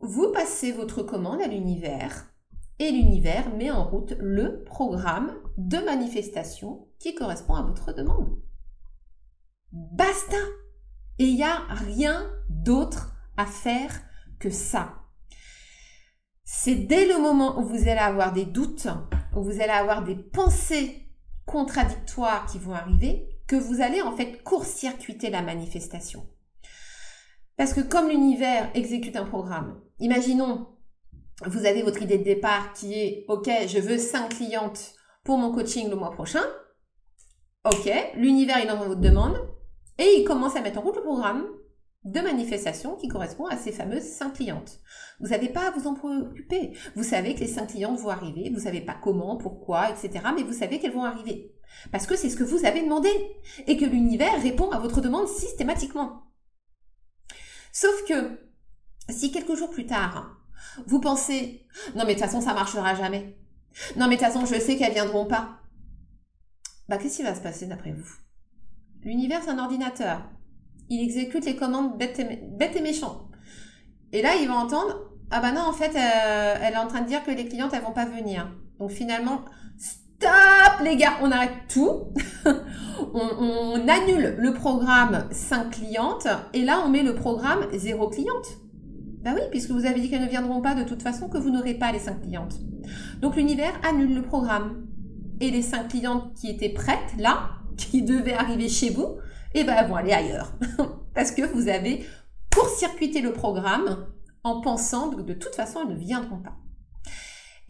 Vous 0.00 0.32
passez 0.32 0.72
votre 0.72 1.02
commande 1.02 1.40
à 1.40 1.46
l'univers 1.46 2.26
et 2.78 2.90
l'univers 2.90 3.54
met 3.54 3.70
en 3.70 3.88
route 3.88 4.14
le 4.18 4.64
programme 4.64 5.32
de 5.56 5.78
manifestation 5.78 6.88
qui 6.98 7.14
correspond 7.14 7.54
à 7.54 7.62
votre 7.62 7.92
demande. 7.92 8.40
Basta 9.72 10.36
Et 11.18 11.26
il 11.26 11.36
n'y 11.36 11.44
a 11.44 11.58
rien 11.70 12.30
d'autre 12.48 13.14
à 13.36 13.46
faire 13.46 13.92
que 14.38 14.50
ça. 14.50 15.03
C'est 16.44 16.74
dès 16.74 17.06
le 17.06 17.18
moment 17.18 17.58
où 17.58 17.64
vous 17.64 17.88
allez 17.88 17.98
avoir 17.98 18.32
des 18.32 18.44
doutes, 18.44 18.86
où 19.34 19.42
vous 19.42 19.62
allez 19.62 19.72
avoir 19.72 20.04
des 20.04 20.14
pensées 20.14 21.08
contradictoires 21.46 22.46
qui 22.46 22.58
vont 22.58 22.74
arriver, 22.74 23.28
que 23.46 23.56
vous 23.56 23.80
allez 23.80 24.02
en 24.02 24.14
fait 24.14 24.42
court-circuiter 24.42 25.30
la 25.30 25.42
manifestation. 25.42 26.28
Parce 27.56 27.72
que 27.72 27.80
comme 27.80 28.08
l'univers 28.08 28.70
exécute 28.74 29.16
un 29.16 29.24
programme, 29.24 29.80
imaginons, 30.00 30.68
vous 31.46 31.64
avez 31.64 31.82
votre 31.82 32.02
idée 32.02 32.18
de 32.18 32.24
départ 32.24 32.72
qui 32.74 32.94
est, 32.94 33.24
OK, 33.28 33.48
je 33.66 33.78
veux 33.78 33.98
5 33.98 34.28
clientes 34.28 34.94
pour 35.24 35.38
mon 35.38 35.52
coaching 35.52 35.88
le 35.88 35.96
mois 35.96 36.10
prochain. 36.10 36.44
OK, 37.64 37.90
l'univers 38.16 38.60
il 38.62 38.70
envoie 38.70 38.88
votre 38.88 39.00
demande 39.00 39.36
et 39.98 40.18
il 40.18 40.24
commence 40.24 40.56
à 40.56 40.60
mettre 40.60 40.78
en 40.78 40.82
route 40.82 40.96
le 40.96 41.02
programme 41.02 41.46
de 42.04 42.20
manifestation 42.20 42.96
qui 42.96 43.08
correspond 43.08 43.46
à 43.46 43.56
ces 43.56 43.72
fameuses 43.72 44.04
5 44.04 44.34
clientes. 44.34 44.80
Vous 45.20 45.28
n'avez 45.28 45.48
pas 45.48 45.68
à 45.68 45.70
vous 45.70 45.86
en 45.86 45.94
préoccuper. 45.94 46.76
Vous 46.94 47.02
savez 47.02 47.34
que 47.34 47.40
les 47.40 47.46
5 47.46 47.68
clientes 47.68 47.98
vont 47.98 48.10
arriver, 48.10 48.50
vous 48.52 48.60
savez 48.60 48.82
pas 48.82 48.94
comment, 48.94 49.36
pourquoi, 49.36 49.90
etc. 49.90 50.26
Mais 50.34 50.42
vous 50.42 50.52
savez 50.52 50.78
qu'elles 50.78 50.92
vont 50.92 51.04
arriver. 51.04 51.54
Parce 51.90 52.06
que 52.06 52.16
c'est 52.16 52.28
ce 52.28 52.36
que 52.36 52.44
vous 52.44 52.66
avez 52.66 52.82
demandé 52.82 53.08
et 53.66 53.76
que 53.76 53.86
l'univers 53.86 54.42
répond 54.42 54.70
à 54.70 54.78
votre 54.78 55.00
demande 55.00 55.28
systématiquement. 55.28 56.24
Sauf 57.72 58.04
que 58.06 58.38
si 59.08 59.32
quelques 59.32 59.56
jours 59.56 59.70
plus 59.70 59.86
tard, 59.86 60.36
vous 60.86 61.00
pensez 61.00 61.66
non 61.94 62.04
mais 62.06 62.14
de 62.14 62.20
toute 62.20 62.28
façon 62.28 62.40
ça 62.40 62.54
marchera 62.54 62.94
jamais. 62.94 63.38
Non 63.96 64.06
mais 64.08 64.16
de 64.16 64.20
toute 64.20 64.32
façon 64.32 64.46
je 64.46 64.60
sais 64.60 64.76
qu'elles 64.76 64.92
viendront 64.92 65.26
pas. 65.26 65.58
Bah 66.88 66.98
qu'est-ce 66.98 67.16
qui 67.16 67.22
va 67.22 67.34
se 67.34 67.40
passer 67.40 67.66
d'après 67.66 67.92
vous? 67.92 68.08
L'univers 69.02 69.42
c'est 69.42 69.50
un 69.50 69.58
ordinateur. 69.58 70.30
Il 70.90 71.02
exécute 71.02 71.44
les 71.44 71.56
commandes 71.56 71.98
bêtes 71.98 72.20
et, 72.20 72.80
méchantes. 72.80 73.22
Et 74.12 74.22
là 74.22 74.30
il 74.40 74.48
va 74.48 74.54
entendre 74.54 75.10
ah 75.30 75.40
bah 75.40 75.52
non 75.52 75.62
en 75.62 75.72
fait 75.72 75.96
euh, 75.96 76.54
elle 76.62 76.74
est 76.74 76.78
en 76.78 76.86
train 76.86 77.00
de 77.00 77.08
dire 77.08 77.24
que 77.24 77.30
les 77.30 77.46
clientes 77.46 77.72
elles 77.74 77.82
vont 77.82 77.92
pas 77.92 78.06
venir. 78.06 78.50
Donc 78.78 78.90
finalement 78.90 79.42
stop 79.78 80.80
les 80.82 80.96
gars, 80.96 81.14
on 81.22 81.30
arrête 81.30 81.52
tout. 81.68 82.04
on, 83.14 83.88
annule 83.88 84.36
le 84.38 84.52
programme 84.52 85.26
5 85.30 85.70
clientes 85.70 86.28
et 86.52 86.64
là 86.64 86.82
on 86.84 86.88
met 86.88 87.02
le 87.02 87.14
programme 87.14 87.66
0 87.72 88.08
cliente. 88.08 88.58
Bah 89.22 89.30
oui, 89.34 89.42
puisque 89.50 89.70
vous 89.70 89.86
avez 89.86 90.00
dit 90.00 90.10
qu'elles 90.10 90.22
ne 90.22 90.28
viendront 90.28 90.60
pas 90.60 90.74
de 90.74 90.84
toute 90.84 91.02
façon, 91.02 91.28
que 91.28 91.38
vous 91.38 91.50
n'aurez 91.50 91.74
pas 91.74 91.92
les 91.92 91.98
5 91.98 92.22
clientes. 92.22 92.56
Donc 93.20 93.36
l'univers 93.36 93.72
annule 93.82 94.14
le 94.14 94.22
programme. 94.22 94.86
Et 95.40 95.50
les 95.50 95.62
5 95.62 95.88
clientes 95.88 96.34
qui 96.34 96.48
étaient 96.48 96.68
prêtes, 96.68 97.14
là, 97.18 97.50
qui 97.76 98.02
devaient 98.02 98.34
arriver 98.34 98.68
chez 98.68 98.90
vous, 98.90 99.16
eh 99.54 99.64
ben, 99.64 99.74
elles 99.78 99.88
vont 99.88 99.96
aller 99.96 100.12
ailleurs. 100.12 100.52
Parce 101.14 101.30
que 101.30 101.42
vous 101.42 101.68
avez 101.68 102.06
court-circuité 102.52 103.20
le 103.20 103.32
programme 103.32 104.06
en 104.42 104.60
pensant 104.60 105.10
que 105.10 105.22
de 105.22 105.34
toute 105.34 105.54
façon, 105.54 105.80
elles 105.82 105.94
ne 105.94 105.98
viendront 105.98 106.40
pas. 106.40 106.56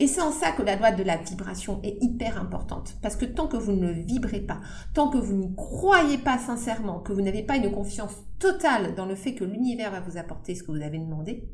Et 0.00 0.08
c'est 0.08 0.20
en 0.20 0.32
ça 0.32 0.50
que 0.50 0.62
la 0.62 0.74
loi 0.74 0.90
de 0.90 1.04
la 1.04 1.16
vibration 1.16 1.80
est 1.84 1.96
hyper 2.02 2.40
importante. 2.40 2.96
Parce 3.00 3.16
que 3.16 3.24
tant 3.24 3.46
que 3.46 3.56
vous 3.56 3.72
ne 3.72 3.92
vibrez 3.92 4.40
pas, 4.40 4.60
tant 4.92 5.08
que 5.08 5.18
vous 5.18 5.34
n'y 5.34 5.54
croyez 5.54 6.18
pas 6.18 6.38
sincèrement, 6.38 7.00
que 7.00 7.12
vous 7.12 7.20
n'avez 7.20 7.44
pas 7.44 7.56
une 7.56 7.70
confiance 7.70 8.16
totale 8.40 8.96
dans 8.96 9.06
le 9.06 9.14
fait 9.14 9.34
que 9.34 9.44
l'univers 9.44 9.92
va 9.92 10.00
vous 10.00 10.16
apporter 10.16 10.56
ce 10.56 10.64
que 10.64 10.72
vous 10.72 10.82
avez 10.82 10.98
demandé, 10.98 11.48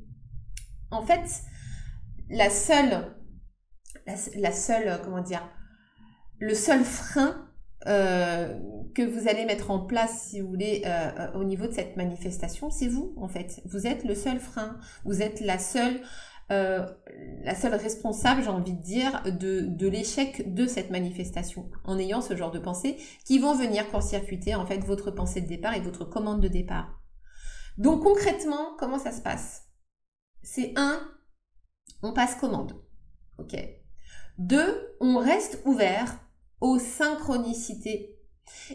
en 0.91 1.03
fait, 1.03 1.43
la 2.31 2.49
seule, 2.49 3.15
la, 4.07 4.53
seule, 4.53 5.01
comment 5.05 5.21
dire, 5.21 5.47
le 6.39 6.55
seul 6.55 6.83
frein 6.83 7.50
euh, 7.87 8.59
que 8.95 9.03
vous 9.03 9.29
allez 9.29 9.45
mettre 9.45 9.71
en 9.71 9.81
place, 9.81 10.29
si 10.29 10.41
vous 10.41 10.49
voulez, 10.49 10.83
euh, 10.85 11.11
euh, 11.19 11.33
au 11.35 11.45
niveau 11.45 11.67
de 11.67 11.73
cette 11.73 11.97
manifestation, 11.97 12.71
c'est 12.71 12.89
vous, 12.89 13.15
en 13.17 13.29
fait. 13.29 13.61
Vous 13.65 13.87
êtes 13.87 14.05
le 14.05 14.15
seul 14.15 14.39
frein. 14.39 14.79
Vous 15.05 15.23
êtes 15.23 15.41
la 15.41 15.59
seule 15.59 16.01
euh, 16.51 16.85
la 17.45 17.55
seule 17.55 17.75
responsable, 17.75 18.43
j'ai 18.43 18.49
envie 18.49 18.73
de 18.73 18.83
dire, 18.83 19.23
de, 19.25 19.61
de 19.61 19.87
l'échec 19.87 20.53
de 20.53 20.67
cette 20.67 20.91
manifestation, 20.91 21.71
en 21.85 21.97
ayant 21.97 22.21
ce 22.21 22.35
genre 22.35 22.51
de 22.51 22.59
pensées 22.59 22.97
qui 23.25 23.39
vont 23.39 23.55
venir 23.55 23.89
court-circuiter 23.89 24.57
en 24.57 24.67
fait 24.67 24.79
votre 24.79 25.13
pensée 25.13 25.41
de 25.41 25.47
départ 25.47 25.75
et 25.75 25.81
votre 25.81 26.05
commande 26.05 26.41
de 26.41 26.49
départ. 26.49 27.01
Donc 27.79 28.03
concrètement, 28.03 28.75
comment 28.79 28.99
ça 28.99 29.13
se 29.13 29.23
passe? 29.23 29.69
C'est 30.43 30.73
un, 30.75 31.01
on 32.03 32.13
passe 32.13 32.35
commande. 32.35 32.73
Ok. 33.39 33.57
Deux, 34.39 34.97
on 35.01 35.19
reste 35.19 35.63
ouvert 35.65 36.19
aux 36.61 36.79
synchronicités 36.79 38.17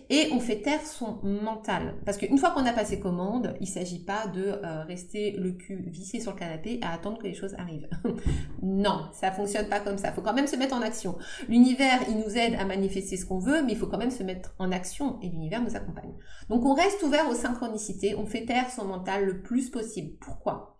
et 0.09 0.29
on 0.31 0.39
fait 0.39 0.61
taire 0.61 0.85
son 0.85 1.19
mental. 1.23 1.95
Parce 2.05 2.17
qu'une 2.17 2.37
fois 2.37 2.51
qu'on 2.51 2.65
a 2.65 2.73
passé 2.73 2.99
commande, 2.99 3.55
il 3.59 3.67
ne 3.67 3.71
s'agit 3.71 4.03
pas 4.03 4.27
de 4.27 4.43
euh, 4.43 4.83
rester 4.83 5.31
le 5.31 5.51
cul 5.51 5.83
vissé 5.87 6.19
sur 6.19 6.33
le 6.33 6.37
canapé 6.37 6.79
à 6.81 6.93
attendre 6.93 7.17
que 7.17 7.27
les 7.27 7.33
choses 7.33 7.55
arrivent. 7.55 7.89
non, 8.61 9.09
ça 9.13 9.31
fonctionne 9.31 9.67
pas 9.67 9.79
comme 9.79 9.97
ça. 9.97 10.09
Il 10.09 10.13
faut 10.13 10.21
quand 10.21 10.33
même 10.33 10.47
se 10.47 10.55
mettre 10.55 10.75
en 10.75 10.81
action. 10.81 11.17
L'univers, 11.47 11.99
il 12.09 12.17
nous 12.17 12.37
aide 12.37 12.55
à 12.55 12.65
manifester 12.65 13.17
ce 13.17 13.25
qu'on 13.25 13.39
veut, 13.39 13.63
mais 13.63 13.73
il 13.73 13.77
faut 13.77 13.87
quand 13.87 13.97
même 13.97 14.11
se 14.11 14.23
mettre 14.23 14.55
en 14.59 14.71
action 14.71 15.19
et 15.21 15.29
l'univers 15.29 15.61
nous 15.61 15.75
accompagne. 15.75 16.13
Donc 16.49 16.65
on 16.65 16.73
reste 16.73 17.01
ouvert 17.03 17.29
aux 17.29 17.35
synchronicités, 17.35 18.15
on 18.15 18.25
fait 18.25 18.45
taire 18.45 18.69
son 18.69 18.85
mental 18.85 19.25
le 19.25 19.41
plus 19.41 19.69
possible. 19.69 20.17
Pourquoi? 20.19 20.79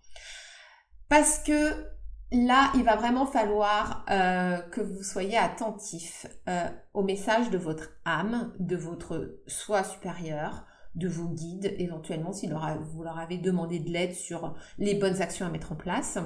Parce 1.09 1.39
que 1.39 1.94
là, 2.31 2.71
il 2.75 2.83
va 2.83 2.95
vraiment 2.95 3.25
falloir 3.25 4.05
euh, 4.09 4.57
que 4.57 4.81
vous 4.81 5.03
soyez 5.03 5.37
attentif 5.37 6.25
euh, 6.49 6.67
au 6.93 7.03
message 7.03 7.49
de 7.49 7.57
votre 7.57 7.89
âme, 8.05 8.53
de 8.59 8.75
votre 8.75 9.39
soi 9.47 9.83
supérieur, 9.83 10.65
de 10.95 11.07
vos 11.07 11.29
guides, 11.29 11.75
éventuellement 11.77 12.33
si 12.33 12.47
vous 12.47 13.03
leur 13.03 13.19
avez 13.19 13.37
demandé 13.37 13.79
de 13.79 13.89
l'aide 13.89 14.13
sur 14.13 14.55
les 14.77 14.95
bonnes 14.95 15.21
actions 15.21 15.45
à 15.45 15.49
mettre 15.49 15.73
en 15.73 15.75
place. 15.75 16.17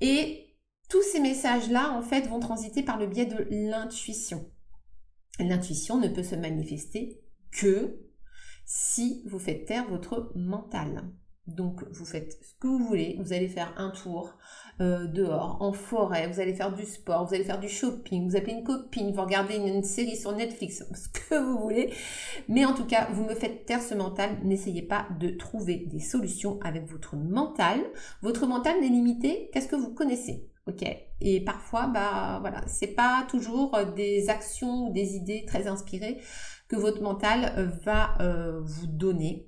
Et 0.00 0.56
tous 0.88 1.02
ces 1.02 1.20
messages-là, 1.20 1.92
en 1.92 2.02
fait, 2.02 2.28
vont 2.28 2.40
transiter 2.40 2.82
par 2.82 2.98
le 2.98 3.06
biais 3.06 3.26
de 3.26 3.46
l'intuition. 3.50 4.50
L'intuition 5.38 5.98
ne 5.98 6.08
peut 6.08 6.22
se 6.22 6.34
manifester 6.34 7.22
que 7.50 7.98
si 8.64 9.22
vous 9.26 9.38
faites 9.38 9.66
taire 9.66 9.88
votre 9.88 10.32
mental. 10.34 11.10
Donc 11.48 11.82
vous 11.90 12.04
faites 12.04 12.38
ce 12.40 12.54
que 12.60 12.68
vous 12.68 12.78
voulez, 12.78 13.16
vous 13.20 13.32
allez 13.32 13.48
faire 13.48 13.74
un 13.76 13.90
tour 13.90 14.36
euh, 14.80 15.06
dehors, 15.06 15.58
en 15.60 15.72
forêt, 15.72 16.28
vous 16.28 16.40
allez 16.40 16.54
faire 16.54 16.72
du 16.72 16.84
sport, 16.84 17.26
vous 17.26 17.34
allez 17.34 17.44
faire 17.44 17.58
du 17.58 17.68
shopping, 17.68 18.28
vous 18.28 18.36
appelez 18.36 18.52
une 18.52 18.64
copine, 18.64 19.12
vous 19.12 19.20
regardez 19.20 19.56
une, 19.56 19.82
série 19.82 20.16
sur 20.16 20.32
Netflix, 20.32 20.84
ce 20.94 21.08
que 21.08 21.34
vous 21.34 21.58
voulez. 21.58 21.92
Mais 22.48 22.64
en 22.64 22.74
tout 22.74 22.86
cas, 22.86 23.08
vous 23.12 23.24
me 23.24 23.34
faites 23.34 23.66
taire 23.66 23.82
ce 23.82 23.94
mental, 23.94 24.38
n'essayez 24.44 24.82
pas 24.82 25.08
de 25.18 25.30
trouver 25.30 25.88
des 25.90 26.00
solutions 26.00 26.60
avec 26.62 26.86
votre 26.86 27.16
mental. 27.16 27.80
Votre 28.22 28.46
mental 28.46 28.80
n'est 28.80 28.88
limité 28.88 29.50
qu'à 29.52 29.60
ce 29.60 29.68
que 29.68 29.76
vous 29.76 29.92
connaissez. 29.92 30.48
Ok. 30.68 30.84
Et 31.20 31.44
parfois, 31.44 31.88
bah 31.88 32.38
voilà, 32.40 32.62
c'est 32.68 32.94
pas 32.94 33.26
toujours 33.28 33.76
des 33.96 34.30
actions 34.30 34.86
ou 34.86 34.92
des 34.92 35.16
idées 35.16 35.44
très 35.44 35.66
inspirées 35.66 36.20
que 36.68 36.76
votre 36.76 37.02
mental 37.02 37.52
euh, 37.58 37.66
va 37.84 38.14
euh, 38.20 38.60
vous 38.62 38.86
donner. 38.86 39.46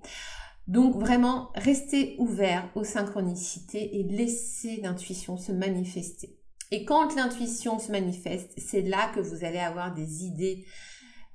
Donc 0.67 0.97
vraiment, 0.97 1.51
restez 1.55 2.17
ouvert 2.19 2.71
aux 2.75 2.85
synchronicités 2.85 3.99
et 3.99 4.03
laissez 4.05 4.81
l'intuition 4.83 5.37
se 5.37 5.53
manifester. 5.53 6.39
Et 6.71 6.85
quand 6.85 7.15
l'intuition 7.15 7.79
se 7.79 7.93
manifeste, 7.93 8.53
c'est 8.57 8.83
là 8.83 9.13
que 9.15 9.21
vous 9.21 9.45
allez 9.45 9.59
avoir 9.59 9.95
des 9.95 10.25
idées 10.25 10.65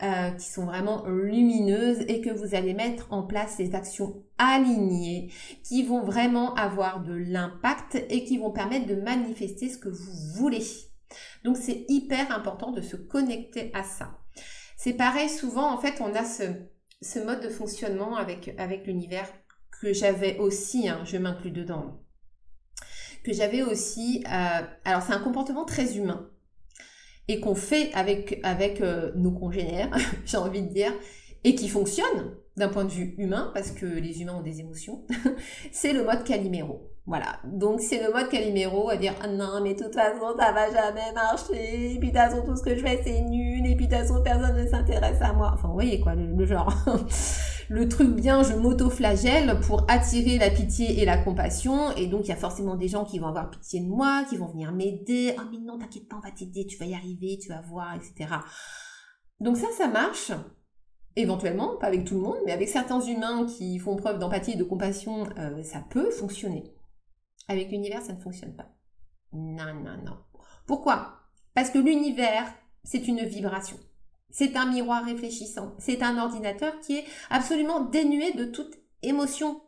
euh, 0.01 0.31
qui 0.31 0.49
sont 0.49 0.65
vraiment 0.65 1.05
lumineuses 1.07 1.99
et 2.07 2.21
que 2.21 2.29
vous 2.29 2.55
allez 2.55 2.73
mettre 2.73 3.11
en 3.11 3.23
place 3.23 3.57
des 3.57 3.75
actions 3.75 4.23
alignées 4.37 5.31
qui 5.63 5.83
vont 5.83 6.03
vraiment 6.03 6.55
avoir 6.55 7.03
de 7.03 7.13
l'impact 7.13 8.03
et 8.09 8.23
qui 8.23 8.37
vont 8.37 8.51
permettre 8.51 8.87
de 8.87 8.95
manifester 8.95 9.69
ce 9.69 9.77
que 9.77 9.89
vous 9.89 10.11
voulez. 10.35 10.65
Donc 11.43 11.57
c'est 11.57 11.85
hyper 11.89 12.33
important 12.35 12.71
de 12.71 12.81
se 12.81 12.95
connecter 12.95 13.71
à 13.73 13.83
ça. 13.83 14.17
C'est 14.77 14.93
pareil, 14.93 15.29
souvent 15.29 15.69
en 15.69 15.77
fait 15.77 15.99
on 15.99 16.15
a 16.15 16.23
ce, 16.23 16.43
ce 17.01 17.19
mode 17.19 17.41
de 17.41 17.49
fonctionnement 17.49 18.15
avec, 18.15 18.55
l'univers 18.85 19.27
que 19.81 19.93
j'avais 19.93 20.37
aussi, 20.37 20.89
hein, 20.89 21.01
je 21.05 21.17
m'inclus 21.17 21.51
dedans, 21.51 22.01
que 23.23 23.33
j'avais 23.33 23.61
aussi, 23.61 24.23
euh, 24.27 24.61
alors 24.85 25.01
c'est 25.01 25.13
un 25.13 25.19
comportement 25.19 25.65
très 25.65 25.97
humain 25.97 26.29
et 27.27 27.39
qu'on 27.39 27.55
fait 27.55 27.93
avec, 27.93 28.39
avec 28.43 28.81
euh, 28.81 29.11
nos 29.15 29.31
congénères, 29.31 29.95
j'ai 30.25 30.37
envie 30.37 30.63
de 30.63 30.73
dire, 30.73 30.93
et 31.43 31.55
qui 31.55 31.69
fonctionne 31.69 32.35
d'un 32.57 32.67
point 32.67 32.83
de 32.83 32.91
vue 32.91 33.15
humain, 33.17 33.51
parce 33.53 33.71
que 33.71 33.85
les 33.85 34.21
humains 34.21 34.35
ont 34.35 34.41
des 34.41 34.59
émotions, 34.59 35.05
c'est 35.71 35.93
le 35.93 36.03
mode 36.03 36.23
Calimero. 36.23 36.91
Voilà, 37.05 37.39
donc 37.43 37.79
c'est 37.79 38.03
le 38.05 38.13
mode 38.13 38.29
Calimero 38.29 38.89
à 38.89 38.95
dire 38.95 39.15
ah 39.23 39.27
non 39.27 39.61
mais 39.63 39.73
de 39.73 39.83
toute 39.83 39.95
façon 39.95 40.37
ça 40.37 40.51
va 40.51 40.71
jamais 40.71 41.11
marcher, 41.13 41.93
et 41.93 41.99
puis 41.99 42.11
de 42.11 42.13
toute 42.13 42.21
façon 42.21 42.45
tout 42.45 42.55
ce 42.55 42.61
que 42.61 42.75
je 42.75 42.81
fais 42.81 43.01
c'est 43.03 43.21
nul, 43.21 43.65
et 43.65 43.75
puis 43.75 43.87
de 43.87 43.95
toute 43.95 44.01
façon 44.01 44.21
personne 44.21 44.55
ne 44.55 44.67
s'intéresse 44.67 45.19
à 45.21 45.33
moi. 45.33 45.51
Enfin 45.55 45.69
vous 45.69 45.73
voyez 45.73 45.99
quoi, 46.01 46.13
le, 46.13 46.45
genre. 46.45 46.71
le 47.69 47.87
truc 47.87 48.09
bien, 48.09 48.43
je 48.43 48.53
m'auto-flagelle 48.53 49.59
pour 49.61 49.85
attirer 49.89 50.37
la 50.37 50.51
pitié 50.51 51.01
et 51.01 51.05
la 51.05 51.17
compassion, 51.17 51.91
et 51.95 52.05
donc 52.05 52.25
il 52.25 52.29
y 52.29 52.31
a 52.31 52.35
forcément 52.35 52.75
des 52.75 52.87
gens 52.87 53.05
qui 53.05 53.17
vont 53.17 53.27
avoir 53.27 53.49
pitié 53.49 53.79
de 53.79 53.87
moi, 53.87 54.23
qui 54.29 54.37
vont 54.37 54.47
venir 54.47 54.71
m'aider, 54.71 55.33
ah 55.37 55.43
mais 55.51 55.57
non 55.57 55.79
t'inquiète 55.79 56.07
pas 56.07 56.17
on 56.17 56.19
va 56.19 56.31
t'aider, 56.31 56.67
tu 56.67 56.77
vas 56.77 56.85
y 56.85 56.93
arriver, 56.93 57.39
tu 57.41 57.49
vas 57.49 57.61
voir, 57.61 57.95
etc. 57.95 58.35
Donc 59.39 59.57
ça 59.57 59.67
ça 59.75 59.87
marche, 59.87 60.31
éventuellement, 61.15 61.75
pas 61.77 61.87
avec 61.87 62.05
tout 62.05 62.15
le 62.15 62.21
monde, 62.21 62.37
mais 62.45 62.51
avec 62.51 62.69
certains 62.69 63.01
humains 63.01 63.45
qui 63.45 63.79
font 63.79 63.95
preuve 63.95 64.19
d'empathie 64.19 64.51
et 64.51 64.57
de 64.57 64.63
compassion, 64.63 65.27
euh, 65.39 65.63
ça 65.63 65.83
peut 65.89 66.11
fonctionner. 66.11 66.75
Avec 67.49 67.71
l'univers, 67.71 68.01
ça 68.01 68.13
ne 68.13 68.21
fonctionne 68.21 68.55
pas. 68.55 68.69
Non, 69.33 69.73
non, 69.73 69.97
non. 70.05 70.17
Pourquoi? 70.65 71.19
Parce 71.55 71.71
que 71.71 71.79
l'univers, 71.79 72.45
c'est 72.83 73.07
une 73.07 73.25
vibration. 73.25 73.77
C'est 74.29 74.55
un 74.55 74.67
miroir 74.67 75.03
réfléchissant. 75.03 75.73
C'est 75.79 76.03
un 76.03 76.17
ordinateur 76.19 76.79
qui 76.79 76.97
est 76.97 77.05
absolument 77.31 77.81
dénué 77.81 78.33
de 78.33 78.45
toute 78.45 78.75
émotion. 79.01 79.61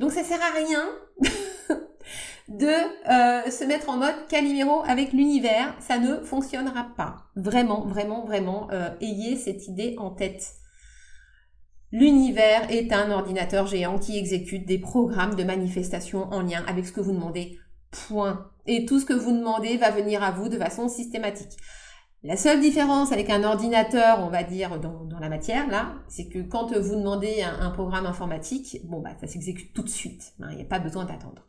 Donc 0.00 0.10
ça 0.10 0.24
sert 0.24 0.42
à 0.42 0.50
rien 0.50 0.84
de 2.48 2.66
euh, 2.66 3.50
se 3.50 3.64
mettre 3.64 3.88
en 3.90 3.96
mode 3.96 4.26
Calimero 4.28 4.82
avec 4.84 5.12
l'univers. 5.12 5.74
Ça 5.78 5.98
ne 5.98 6.16
fonctionnera 6.18 6.94
pas. 6.96 7.30
Vraiment, 7.36 7.86
vraiment, 7.86 8.24
vraiment, 8.24 8.68
euh, 8.72 8.90
ayez 9.00 9.36
cette 9.36 9.68
idée 9.68 9.94
en 9.98 10.10
tête. 10.10 10.52
L'univers 11.94 12.72
est 12.72 12.92
un 12.92 13.12
ordinateur 13.12 13.68
géant 13.68 14.00
qui 14.00 14.18
exécute 14.18 14.66
des 14.66 14.78
programmes 14.78 15.36
de 15.36 15.44
manifestation 15.44 16.24
en 16.32 16.42
lien 16.42 16.64
avec 16.66 16.88
ce 16.88 16.92
que 16.92 17.00
vous 17.00 17.12
demandez. 17.12 17.56
Point. 17.92 18.50
Et 18.66 18.84
tout 18.84 18.98
ce 18.98 19.04
que 19.04 19.12
vous 19.12 19.30
demandez 19.30 19.76
va 19.76 19.92
venir 19.92 20.20
à 20.20 20.32
vous 20.32 20.48
de 20.48 20.58
façon 20.58 20.88
systématique. 20.88 21.56
La 22.24 22.36
seule 22.36 22.60
différence 22.60 23.12
avec 23.12 23.30
un 23.30 23.44
ordinateur, 23.44 24.18
on 24.24 24.28
va 24.28 24.42
dire, 24.42 24.80
dans, 24.80 25.06
la 25.20 25.28
matière, 25.28 25.68
là, 25.68 25.94
c'est 26.08 26.26
que 26.26 26.40
quand 26.40 26.76
vous 26.76 26.96
demandez 26.96 27.42
un, 27.42 27.70
programme 27.70 28.06
informatique, 28.06 28.80
bon, 28.82 29.00
bah, 29.00 29.10
ça 29.20 29.28
s'exécute 29.28 29.72
tout 29.72 29.84
de 29.84 29.88
suite. 29.88 30.34
Hein, 30.40 30.48
il 30.50 30.56
n'y 30.56 30.62
a 30.62 30.66
pas 30.66 30.80
besoin 30.80 31.04
d'attendre. 31.04 31.46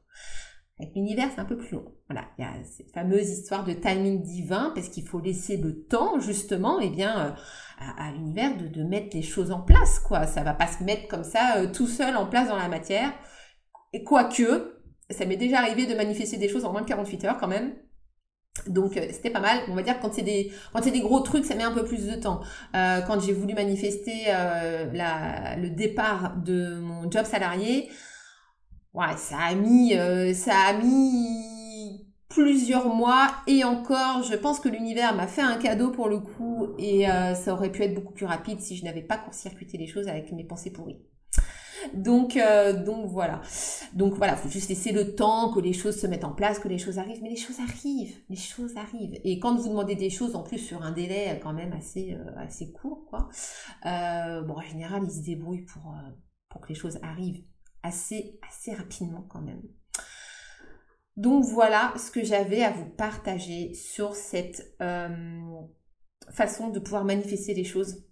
L'univers, 0.79 1.29
c'est 1.33 1.39
un 1.39 1.45
peu 1.45 1.57
plus 1.57 1.71
long. 1.71 1.85
Voilà, 2.09 2.27
il 2.37 2.41
y 2.41 2.45
a 2.45 2.51
cette 2.65 2.91
fameuse 2.91 3.29
histoire 3.29 3.63
de 3.63 3.71
timing 3.71 4.21
divin, 4.21 4.73
parce 4.75 4.89
qu'il 4.89 5.07
faut 5.07 5.21
laisser 5.21 5.55
le 5.55 5.85
temps, 5.85 6.19
justement, 6.19 6.81
eh 6.81 6.89
bien, 6.89 7.27
euh, 7.27 7.31
à, 7.97 8.11
l'univers 8.11 8.57
de, 8.57 8.83
mettre 8.83 9.15
les 9.15 9.21
choses 9.21 9.51
en 9.51 9.61
place, 9.61 9.99
quoi. 9.99 10.27
Ça 10.27 10.43
va 10.43 10.53
pas 10.53 10.67
se 10.67 10.83
mettre 10.83 11.07
comme 11.07 11.23
ça, 11.23 11.57
euh, 11.57 11.71
tout 11.71 11.87
seul 11.87 12.17
en 12.17 12.25
place 12.25 12.49
dans 12.49 12.57
la 12.57 12.67
matière. 12.67 13.13
Et 13.93 14.03
quoique, 14.03 14.81
ça 15.09 15.25
m'est 15.25 15.37
déjà 15.37 15.59
arrivé 15.59 15.85
de 15.85 15.95
manifester 15.95 16.35
des 16.37 16.49
choses 16.49 16.65
en 16.65 16.73
moins 16.73 16.81
de 16.81 16.87
48 16.87 17.23
heures, 17.23 17.37
quand 17.37 17.47
même. 17.47 17.73
Donc 18.67 18.97
euh, 18.97 19.07
c'était 19.11 19.29
pas 19.29 19.39
mal. 19.39 19.59
On 19.69 19.75
va 19.75 19.81
dire 19.81 19.99
quand 20.01 20.13
c'est 20.13 20.21
des 20.23 20.51
quand 20.71 20.81
c'est 20.81 20.91
des 20.91 21.01
gros 21.01 21.19
trucs, 21.21 21.45
ça 21.45 21.55
met 21.55 21.63
un 21.63 21.73
peu 21.73 21.83
plus 21.83 22.05
de 22.05 22.15
temps. 22.15 22.41
Quand 22.73 23.19
j'ai 23.19 23.33
voulu 23.33 23.53
manifester 23.53 24.27
le 24.31 25.67
départ 25.69 26.37
de 26.37 26.79
mon 26.79 27.11
job 27.11 27.25
salarié, 27.25 27.89
ouais, 28.95 29.17
ça 29.17 29.37
a 29.37 29.55
mis 29.55 29.93
ça 30.33 30.55
a 30.67 30.73
mis 30.73 32.05
plusieurs 32.29 32.93
mois 32.93 33.27
et 33.47 33.63
encore, 33.63 34.23
je 34.23 34.35
pense 34.35 34.59
que 34.59 34.69
l'univers 34.69 35.15
m'a 35.15 35.27
fait 35.27 35.41
un 35.41 35.57
cadeau 35.57 35.91
pour 35.91 36.09
le 36.09 36.19
coup 36.19 36.69
et 36.77 37.05
ça 37.35 37.53
aurait 37.53 37.71
pu 37.71 37.83
être 37.83 37.93
beaucoup 37.93 38.13
plus 38.13 38.25
rapide 38.25 38.59
si 38.59 38.75
je 38.75 38.83
n'avais 38.83 39.03
pas 39.03 39.17
court-circuité 39.17 39.77
les 39.77 39.87
choses 39.87 40.07
avec 40.07 40.31
mes 40.31 40.43
pensées 40.43 40.71
pourries. 40.71 40.99
Donc, 41.93 42.37
euh, 42.37 42.83
donc 42.83 43.07
voilà. 43.07 43.41
Donc 43.93 44.13
voilà, 44.15 44.35
faut 44.35 44.49
juste 44.49 44.69
laisser 44.69 44.91
le 44.91 45.15
temps 45.15 45.51
que 45.51 45.59
les 45.59 45.73
choses 45.73 45.99
se 45.99 46.07
mettent 46.07 46.23
en 46.23 46.33
place, 46.33 46.59
que 46.59 46.67
les 46.67 46.77
choses 46.77 46.97
arrivent. 46.97 47.21
Mais 47.21 47.29
les 47.29 47.35
choses 47.35 47.59
arrivent, 47.59 48.17
les 48.29 48.35
choses 48.35 48.75
arrivent. 48.77 49.19
Et 49.23 49.39
quand 49.39 49.55
vous 49.55 49.69
demandez 49.69 49.95
des 49.95 50.09
choses, 50.09 50.35
en 50.35 50.43
plus 50.43 50.57
sur 50.57 50.83
un 50.83 50.91
délai 50.91 51.39
quand 51.41 51.53
même 51.53 51.73
assez, 51.73 52.13
euh, 52.13 52.31
assez 52.37 52.71
court, 52.71 53.05
quoi. 53.09 53.29
Euh, 53.85 54.41
bon, 54.41 54.55
en 54.55 54.61
général, 54.61 55.03
ils 55.05 55.11
se 55.11 55.23
débrouillent 55.23 55.65
pour, 55.65 55.93
pour 56.49 56.61
que 56.61 56.69
les 56.69 56.75
choses 56.75 56.99
arrivent 57.01 57.43
assez, 57.85 58.39
assez 58.47 58.73
rapidement 58.73 59.25
quand 59.29 59.41
même. 59.41 59.61
Donc 61.17 61.45
voilà 61.45 61.93
ce 61.97 62.11
que 62.11 62.23
j'avais 62.23 62.63
à 62.63 62.71
vous 62.71 62.89
partager 62.89 63.73
sur 63.73 64.15
cette 64.15 64.77
façon 66.29 66.69
de 66.69 66.79
pouvoir 66.79 67.05
manifester 67.05 67.53
les 67.53 67.63
choses 67.63 68.05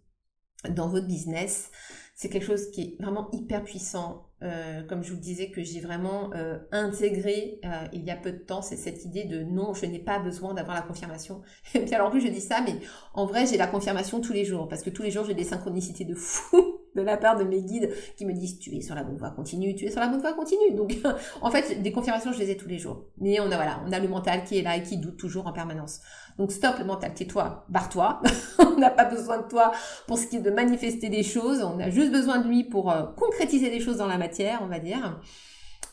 dans 0.70 0.88
votre 0.88 1.08
business 1.08 1.70
c'est 2.16 2.30
quelque 2.30 2.46
chose 2.46 2.72
qui 2.72 2.82
est 2.82 3.04
vraiment 3.04 3.30
hyper 3.32 3.64
puissant. 3.64 4.30
Euh, 4.44 4.84
comme 4.84 5.04
je 5.04 5.10
vous 5.10 5.16
le 5.16 5.22
disais, 5.22 5.52
que 5.52 5.64
j'ai 5.64 5.80
vraiment 5.80 6.32
euh, 6.36 6.58
intégré 6.72 7.60
euh, 7.64 7.70
il 7.94 8.04
y 8.04 8.12
a 8.12 8.18
peu 8.18 8.32
de 8.32 8.38
temps, 8.38 8.62
c'est 8.62 8.76
cette 8.76 9.06
idée 9.06 9.24
de 9.24 9.42
non, 9.42 9.74
je 9.74 9.86
n'ai 9.86 10.00
pas 10.00 10.20
besoin 10.20 10.54
d'avoir 10.54 10.76
la 10.76 10.82
confirmation. 10.82 11.42
Et 11.76 11.80
puis 11.80 11.94
alors 11.96 12.12
plus, 12.12 12.22
je 12.22 12.28
dis 12.28 12.42
ça, 12.42 12.62
mais 12.66 12.76
en 13.14 13.26
vrai, 13.26 13.46
j'ai 13.46 13.58
la 13.58 13.68
confirmation 13.68 14.20
tous 14.20 14.34
les 14.34 14.44
jours, 14.44 14.68
parce 14.68 14.84
que 14.84 14.90
tous 14.90 15.04
les 15.04 15.12
jours, 15.12 15.26
j'ai 15.26 15.34
des 15.34 15.46
synchronicités 15.46 16.04
de 16.04 16.16
fou 16.16 16.80
de 16.96 17.02
la 17.02 17.18
part 17.18 17.38
de 17.38 17.44
mes 17.44 17.62
guides 17.62 17.92
qui 18.18 18.26
me 18.26 18.34
disent 18.34 18.60
tu 18.60 18.76
es 18.76 18.82
sur 18.82 18.96
la 18.96 19.04
bonne 19.04 19.18
voie, 19.18 19.32
continue, 19.32 19.74
tu 19.76 19.86
es 19.86 19.92
sur 19.92 20.00
la 20.00 20.08
bonne 20.08 20.20
voie, 20.20 20.34
continue. 20.34 20.76
Donc 20.76 20.98
en 21.42 21.50
fait, 21.50 21.82
des 21.82 21.92
confirmations, 21.92 22.34
je 22.34 22.40
les 22.40 22.52
ai 22.52 22.58
tous 22.58 22.68
les 22.68 22.80
jours. 22.80 23.06
Mais 23.18 23.40
on 23.40 23.46
a 23.46 23.56
voilà, 23.56 23.82
on 23.88 23.92
a 23.92 24.00
le 24.00 24.08
mental 24.08 24.44
qui 24.44 24.60
est 24.60 24.62
là 24.62 24.76
et 24.76 24.84
qui 24.84 24.98
doute 24.98 25.18
toujours 25.18 25.48
en 25.48 25.54
permanence. 25.54 26.02
Donc 26.38 26.52
stop 26.52 26.78
le 26.80 26.86
mental, 26.86 27.14
tais-toi, 27.14 27.66
barre-toi. 27.70 28.22
on 28.60 28.78
n'a 28.78 28.90
pas 28.90 29.06
besoin 29.06 29.38
de 29.38 29.48
toi 29.48 29.72
pour 30.08 30.18
ce 30.18 30.28
qui 30.28 30.38
est 30.38 30.42
de 30.42 30.52
manifester 30.52 31.10
des 31.10 31.24
choses, 31.24 31.64
on 31.64 31.80
a 31.80 31.90
juste 31.90 32.12
besoin 32.12 32.40
de 32.40 32.48
lui 32.48 32.64
pour 32.64 32.94
concrétiser 33.16 33.70
des 33.70 33.80
choses 33.80 33.98
dans 33.98 34.08
la 34.08 34.18
matière, 34.18 34.33
on 34.62 34.68
va 34.68 34.80
dire. 34.80 35.22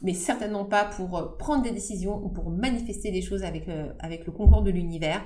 Mais 0.03 0.15
certainement 0.15 0.65
pas 0.65 0.87
pour 0.87 1.19
euh, 1.19 1.37
prendre 1.37 1.63
des 1.63 1.73
décisions 1.73 2.17
ou 2.17 2.31
pour 2.31 2.51
manifester 2.51 3.11
des 3.11 3.23
choses 3.23 3.43
avec, 3.45 3.69
euh, 3.69 3.93
le 4.03 4.31
concours 4.31 4.63
de 4.63 4.71
l'univers. 4.71 5.23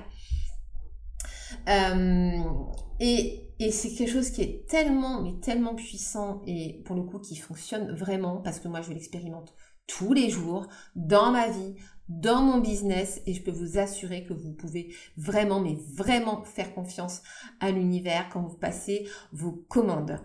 et 2.99 3.45
et 3.59 3.71
c'est 3.71 3.93
quelque 3.93 4.11
chose 4.11 4.31
qui 4.31 4.41
est 4.41 4.67
tellement, 4.67 5.21
mais 5.21 5.39
tellement 5.39 5.75
puissant 5.75 6.41
et 6.45 6.81
pour 6.85 6.95
le 6.95 7.03
coup 7.03 7.19
qui 7.19 7.37
fonctionne 7.37 7.95
vraiment 7.95 8.41
parce 8.41 8.59
que 8.59 8.67
moi 8.67 8.81
je 8.81 8.91
l'expérimente 8.91 9.53
tous 9.87 10.13
les 10.13 10.29
jours 10.29 10.67
dans 10.95 11.31
ma 11.31 11.47
vie, 11.49 11.75
dans 12.09 12.41
mon 12.41 12.59
business 12.59 13.21
et 13.25 13.33
je 13.33 13.41
peux 13.41 13.51
vous 13.51 13.77
assurer 13.77 14.25
que 14.25 14.33
vous 14.33 14.51
pouvez 14.51 14.93
vraiment, 15.15 15.61
mais 15.61 15.77
vraiment 15.93 16.43
faire 16.43 16.73
confiance 16.73 17.21
à 17.61 17.71
l'univers 17.71 18.29
quand 18.29 18.41
vous 18.41 18.57
passez 18.57 19.07
vos 19.31 19.53
commandes 19.69 20.19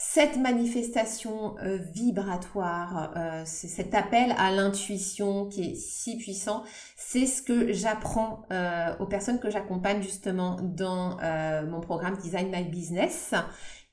cette 0.00 0.36
manifestation 0.36 1.56
euh, 1.58 1.78
vibratoire, 1.92 3.10
euh, 3.16 3.42
cet 3.44 3.96
appel 3.96 4.32
à 4.38 4.52
l'intuition 4.52 5.48
qui 5.48 5.72
est 5.72 5.74
si 5.74 6.16
puissant, 6.16 6.62
c'est 6.96 7.26
ce 7.26 7.42
que 7.42 7.72
j'apprends 7.72 8.46
euh, 8.52 8.94
aux 9.00 9.06
personnes 9.06 9.40
que 9.40 9.50
j'accompagne 9.50 10.00
justement 10.00 10.56
dans 10.62 11.18
mon 11.66 11.80
programme 11.80 12.16
Design 12.16 12.48
My 12.48 12.62
Business 12.62 13.34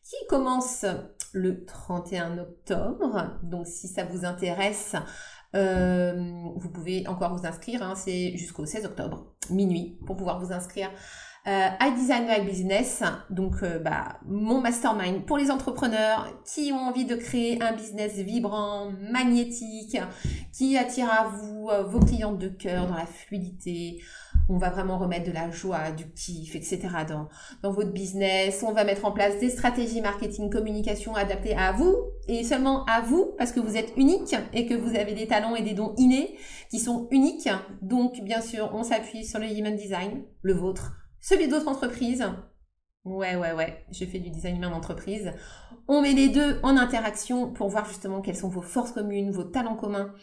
qui 0.03 0.15
commence 0.29 0.85
le 1.33 1.65
31 1.65 2.37
octobre. 2.37 3.39
Donc 3.41 3.65
si 3.65 3.87
ça 3.87 4.05
vous 4.05 4.25
intéresse, 4.25 4.95
vous 5.53 6.69
pouvez 6.69 7.07
encore 7.07 7.35
vous 7.35 7.47
inscrire, 7.47 7.81
hein, 7.81 7.95
c'est 7.95 8.37
jusqu'au 8.37 8.67
16 8.67 8.85
octobre, 8.85 9.33
minuit, 9.49 9.97
pour 10.05 10.15
pouvoir 10.17 10.39
vous 10.39 10.53
inscrire 10.53 10.91
euh, 11.47 11.69
Design 11.95 12.25
My 12.27 12.43
Business, 12.43 13.03
donc 13.29 13.61
euh, 13.61 13.79
bah, 13.79 14.17
mon 14.25 14.61
mastermind 14.61 15.25
pour 15.25 15.37
les 15.37 15.51
entrepreneurs 15.51 16.27
qui 16.43 16.71
ont 16.71 16.79
envie 16.79 17.05
de 17.05 17.15
créer 17.15 17.61
un 17.61 17.73
business 17.73 18.15
vibrant, 18.15 18.91
magnétique, 19.11 19.97
qui 20.51 20.77
attire 20.77 21.11
à 21.11 21.27
vous 21.27 21.69
euh, 21.69 21.83
vos 21.83 21.99
clientes 21.99 22.39
de 22.39 22.49
cœur 22.49 22.87
dans 22.87 22.95
la 22.95 23.05
fluidité. 23.05 24.01
On 24.49 24.57
va 24.57 24.69
vraiment 24.69 24.97
remettre 24.97 25.27
de 25.27 25.31
la 25.31 25.49
joie, 25.49 25.91
du 25.91 26.05
kiff, 26.11 26.55
etc. 26.55 26.79
dans, 27.07 27.29
dans 27.63 27.71
votre 27.71 27.91
business. 27.91 28.63
On 28.67 28.73
va 28.73 28.83
mettre 28.83 29.05
en 29.05 29.11
place 29.11 29.39
des 29.39 29.49
stratégies 29.49 30.01
marketing, 30.01 30.51
communication 30.51 31.15
adaptées 31.15 31.55
à 31.55 31.71
vous 31.71 31.95
et 32.27 32.43
seulement 32.43 32.85
à 32.85 33.01
vous 33.01 33.33
parce 33.37 33.51
que 33.51 33.59
vous 33.59 33.77
êtes 33.77 33.93
unique 33.97 34.35
et 34.53 34.65
que 34.67 34.75
vous 34.75 34.95
avez 34.95 35.13
des 35.13 35.27
talents 35.27 35.55
et 35.55 35.63
des 35.63 35.73
dons 35.73 35.93
innés 35.97 36.35
qui 36.69 36.79
sont 36.79 37.07
uniques. 37.11 37.49
Donc, 37.81 38.21
bien 38.21 38.41
sûr, 38.41 38.71
on 38.73 38.83
s'appuie 38.83 39.25
sur 39.25 39.39
le 39.39 39.47
Human 39.47 39.75
Design, 39.75 40.23
le 40.41 40.53
vôtre 40.53 41.04
celui 41.25 41.47
d'autres 41.47 41.67
entreprises. 41.67 42.23
Ouais, 43.03 43.35
ouais, 43.35 43.51
ouais, 43.51 43.83
je 43.91 44.05
fais 44.05 44.19
du 44.19 44.29
design 44.29 44.57
humain 44.57 44.69
d'entreprise. 44.69 45.31
On 45.87 46.01
met 46.01 46.13
les 46.13 46.29
deux 46.29 46.59
en 46.61 46.77
interaction 46.77 47.51
pour 47.51 47.67
voir 47.69 47.85
justement 47.85 48.21
quelles 48.21 48.35
sont 48.35 48.49
vos 48.49 48.61
forces 48.61 48.91
communes, 48.91 49.31
vos 49.31 49.43
talents 49.43 49.75
communs 49.75 50.13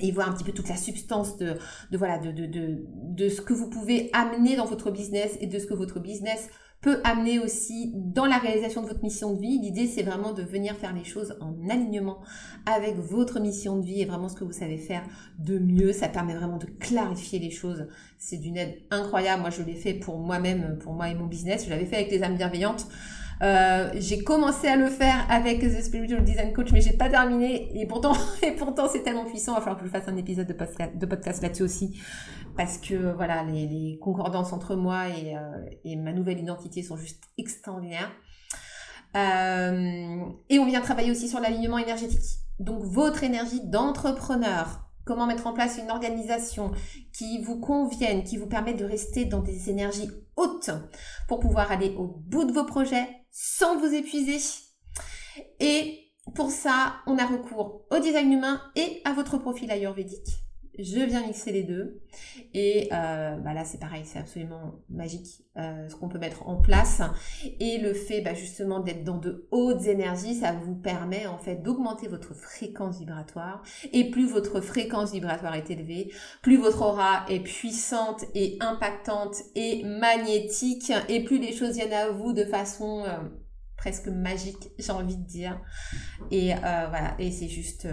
et 0.00 0.10
voir 0.10 0.28
un 0.28 0.32
petit 0.32 0.44
peu 0.44 0.52
toute 0.52 0.68
la 0.68 0.76
substance 0.76 1.36
de, 1.36 1.56
voilà 1.92 2.18
de, 2.18 2.30
de, 2.32 2.84
de 2.86 3.28
ce 3.28 3.40
que 3.40 3.52
vous 3.52 3.70
pouvez 3.70 4.10
amener 4.12 4.56
dans 4.56 4.66
votre 4.66 4.90
business 4.90 5.36
et 5.40 5.46
de 5.46 5.58
ce 5.58 5.66
que 5.66 5.74
votre 5.74 6.00
business 6.00 6.48
peut 6.80 7.00
amener 7.04 7.38
aussi 7.38 7.92
dans 7.94 8.24
la 8.24 8.38
réalisation 8.38 8.82
de 8.82 8.86
votre 8.86 9.02
mission 9.02 9.34
de 9.34 9.40
vie. 9.40 9.58
L'idée, 9.58 9.86
c'est 9.86 10.02
vraiment 10.02 10.32
de 10.32 10.42
venir 10.42 10.74
faire 10.76 10.94
les 10.94 11.04
choses 11.04 11.36
en 11.40 11.54
alignement 11.68 12.20
avec 12.64 12.96
votre 12.96 13.38
mission 13.38 13.78
de 13.78 13.84
vie 13.84 14.00
et 14.00 14.06
vraiment 14.06 14.28
ce 14.28 14.34
que 14.34 14.44
vous 14.44 14.52
savez 14.52 14.78
faire 14.78 15.02
de 15.38 15.58
mieux. 15.58 15.92
Ça 15.92 16.08
permet 16.08 16.34
vraiment 16.34 16.56
de 16.56 16.66
clarifier 16.66 17.38
les 17.38 17.50
choses. 17.50 17.86
C'est 18.18 18.38
d'une 18.38 18.56
aide 18.56 18.78
incroyable. 18.90 19.42
Moi, 19.42 19.50
je 19.50 19.62
l'ai 19.62 19.74
fait 19.74 19.94
pour 19.94 20.18
moi-même, 20.18 20.78
pour 20.78 20.94
moi 20.94 21.10
et 21.10 21.14
mon 21.14 21.26
business. 21.26 21.66
Je 21.66 21.70
l'avais 21.70 21.86
fait 21.86 21.96
avec 21.96 22.10
les 22.10 22.22
âmes 22.22 22.36
bienveillantes. 22.36 22.86
Euh, 23.42 23.90
j'ai 23.94 24.22
commencé 24.22 24.68
à 24.68 24.76
le 24.76 24.88
faire 24.88 25.26
avec 25.30 25.60
The 25.60 25.82
Spiritual 25.82 26.22
Design 26.24 26.52
Coach, 26.52 26.72
mais 26.72 26.80
j'ai 26.80 26.92
pas 26.92 27.08
terminé. 27.08 27.70
Et 27.80 27.86
pourtant, 27.86 28.12
et 28.42 28.52
pourtant, 28.52 28.88
c'est 28.88 29.02
tellement 29.02 29.24
puissant. 29.24 29.52
Il 29.52 29.56
va 29.56 29.60
falloir 29.60 29.80
que 29.80 29.86
je 29.86 29.90
fasse 29.90 30.08
un 30.08 30.16
épisode 30.16 30.46
de 30.46 30.52
podcast, 30.52 30.96
de 30.96 31.06
podcast 31.06 31.42
là-dessus 31.42 31.62
aussi, 31.62 32.00
parce 32.56 32.78
que 32.78 33.14
voilà, 33.14 33.42
les, 33.44 33.98
concordances 34.00 34.52
entre 34.52 34.76
moi 34.76 35.08
et, 35.08 35.36
euh, 35.36 35.40
et, 35.84 35.96
ma 35.96 36.12
nouvelle 36.12 36.38
identité 36.38 36.82
sont 36.82 36.96
juste 36.96 37.24
extraordinaires. 37.38 38.10
Euh, 39.16 40.20
et 40.48 40.58
on 40.58 40.66
vient 40.66 40.80
travailler 40.80 41.10
aussi 41.10 41.28
sur 41.28 41.40
l'alignement 41.40 41.78
énergétique. 41.78 42.40
Donc 42.58 42.82
votre 42.82 43.24
énergie 43.24 43.60
d'entrepreneur, 43.64 44.90
comment 45.04 45.26
mettre 45.26 45.46
en 45.46 45.52
place 45.52 45.78
une 45.82 45.90
organisation 45.90 46.72
qui 47.12 47.42
vous 47.42 47.58
convienne, 47.58 48.22
qui 48.22 48.36
vous 48.36 48.46
permette 48.46 48.78
de 48.78 48.84
rester 48.84 49.24
dans 49.24 49.40
des 49.40 49.70
énergies 49.70 50.10
pour 51.28 51.40
pouvoir 51.40 51.70
aller 51.72 51.94
au 51.96 52.06
bout 52.06 52.44
de 52.44 52.52
vos 52.52 52.64
projets 52.64 53.08
sans 53.30 53.78
vous 53.78 53.94
épuiser. 53.94 54.38
Et 55.58 56.12
pour 56.34 56.50
ça, 56.50 56.96
on 57.06 57.18
a 57.18 57.26
recours 57.26 57.86
au 57.90 57.98
design 57.98 58.32
humain 58.32 58.60
et 58.76 59.00
à 59.04 59.12
votre 59.12 59.38
profil 59.38 59.70
ayurvédique 59.70 60.49
je 60.82 61.00
viens 61.00 61.26
mixer 61.26 61.52
les 61.52 61.62
deux. 61.62 62.00
Et 62.54 62.88
euh, 62.92 63.36
bah 63.36 63.54
là, 63.54 63.64
c'est 63.64 63.78
pareil, 63.78 64.02
c'est 64.04 64.18
absolument 64.18 64.74
magique 64.88 65.44
euh, 65.56 65.88
ce 65.88 65.94
qu'on 65.94 66.08
peut 66.08 66.18
mettre 66.18 66.48
en 66.48 66.56
place. 66.56 67.02
Et 67.60 67.78
le 67.78 67.94
fait 67.94 68.20
bah, 68.20 68.34
justement 68.34 68.80
d'être 68.80 69.04
dans 69.04 69.18
de 69.18 69.46
hautes 69.50 69.86
énergies, 69.86 70.34
ça 70.34 70.52
vous 70.52 70.74
permet 70.74 71.26
en 71.26 71.38
fait 71.38 71.56
d'augmenter 71.56 72.08
votre 72.08 72.34
fréquence 72.34 72.98
vibratoire. 72.98 73.62
Et 73.92 74.10
plus 74.10 74.26
votre 74.26 74.60
fréquence 74.60 75.12
vibratoire 75.12 75.54
est 75.54 75.70
élevée, 75.70 76.12
plus 76.42 76.56
votre 76.56 76.82
aura 76.82 77.24
est 77.28 77.40
puissante 77.40 78.24
et 78.34 78.56
impactante 78.60 79.36
et 79.54 79.84
magnétique, 79.84 80.92
et 81.08 81.24
plus 81.24 81.38
les 81.38 81.52
choses 81.52 81.74
viennent 81.74 81.92
à 81.92 82.10
vous 82.10 82.32
de 82.32 82.44
façon... 82.44 83.04
Euh, 83.04 83.18
presque 83.76 84.08
magique, 84.08 84.72
j'ai 84.78 84.92
envie 84.92 85.16
de 85.16 85.24
dire. 85.24 85.58
Et 86.30 86.52
voilà, 86.52 87.14
et 87.18 87.30
c'est 87.30 87.48
juste 87.48 87.88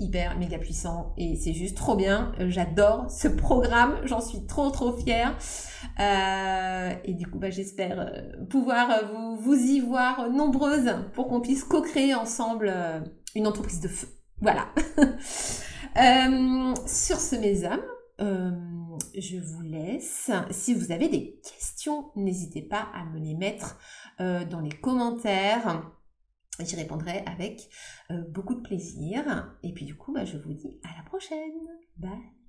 hyper 0.00 0.36
méga 0.38 0.58
puissant 0.58 1.14
et 1.16 1.36
c'est 1.36 1.52
juste 1.52 1.76
trop 1.76 1.94
bien. 1.96 2.32
J'adore 2.38 3.10
ce 3.10 3.28
programme, 3.28 4.00
j'en 4.04 4.20
suis 4.20 4.46
trop 4.46 4.70
trop 4.70 4.96
fière. 4.96 5.36
Euh, 6.00 6.90
et 7.04 7.14
du 7.14 7.26
coup, 7.26 7.38
bah, 7.38 7.50
j'espère 7.50 8.00
euh, 8.00 8.44
pouvoir 8.50 8.90
euh, 8.90 9.06
vous, 9.06 9.36
vous 9.36 9.54
y 9.54 9.80
voir 9.80 10.30
nombreuses 10.30 10.94
pour 11.12 11.28
qu'on 11.28 11.40
puisse 11.40 11.64
co-créer 11.64 12.14
ensemble 12.14 12.72
une 13.34 13.46
entreprise 13.46 13.80
de 13.80 13.88
feu. 13.88 14.08
Voilà. 14.40 14.68
sur 16.86 17.20
ce, 17.20 17.36
mes 17.36 17.64
âmes, 17.64 17.84
je 18.18 19.38
vous 19.38 19.62
laisse. 19.62 20.30
Si 20.50 20.74
vous 20.74 20.90
avez 20.90 21.08
des 21.08 21.38
questions, 21.42 22.10
n'hésitez 22.16 22.62
pas 22.62 22.88
à 22.94 23.04
me 23.04 23.20
les 23.20 23.34
mettre 23.34 23.78
dans 24.18 24.60
les 24.60 24.72
commentaires. 24.72 25.82
J'y 26.60 26.76
répondrai 26.76 27.24
avec 27.26 27.68
euh, 28.10 28.22
beaucoup 28.28 28.54
de 28.54 28.60
plaisir. 28.60 29.56
Et 29.62 29.72
puis 29.72 29.84
du 29.84 29.96
coup, 29.96 30.12
bah, 30.12 30.24
je 30.24 30.36
vous 30.38 30.54
dis 30.54 30.80
à 30.84 30.96
la 30.96 31.02
prochaine. 31.04 31.52
Bye 31.96 32.43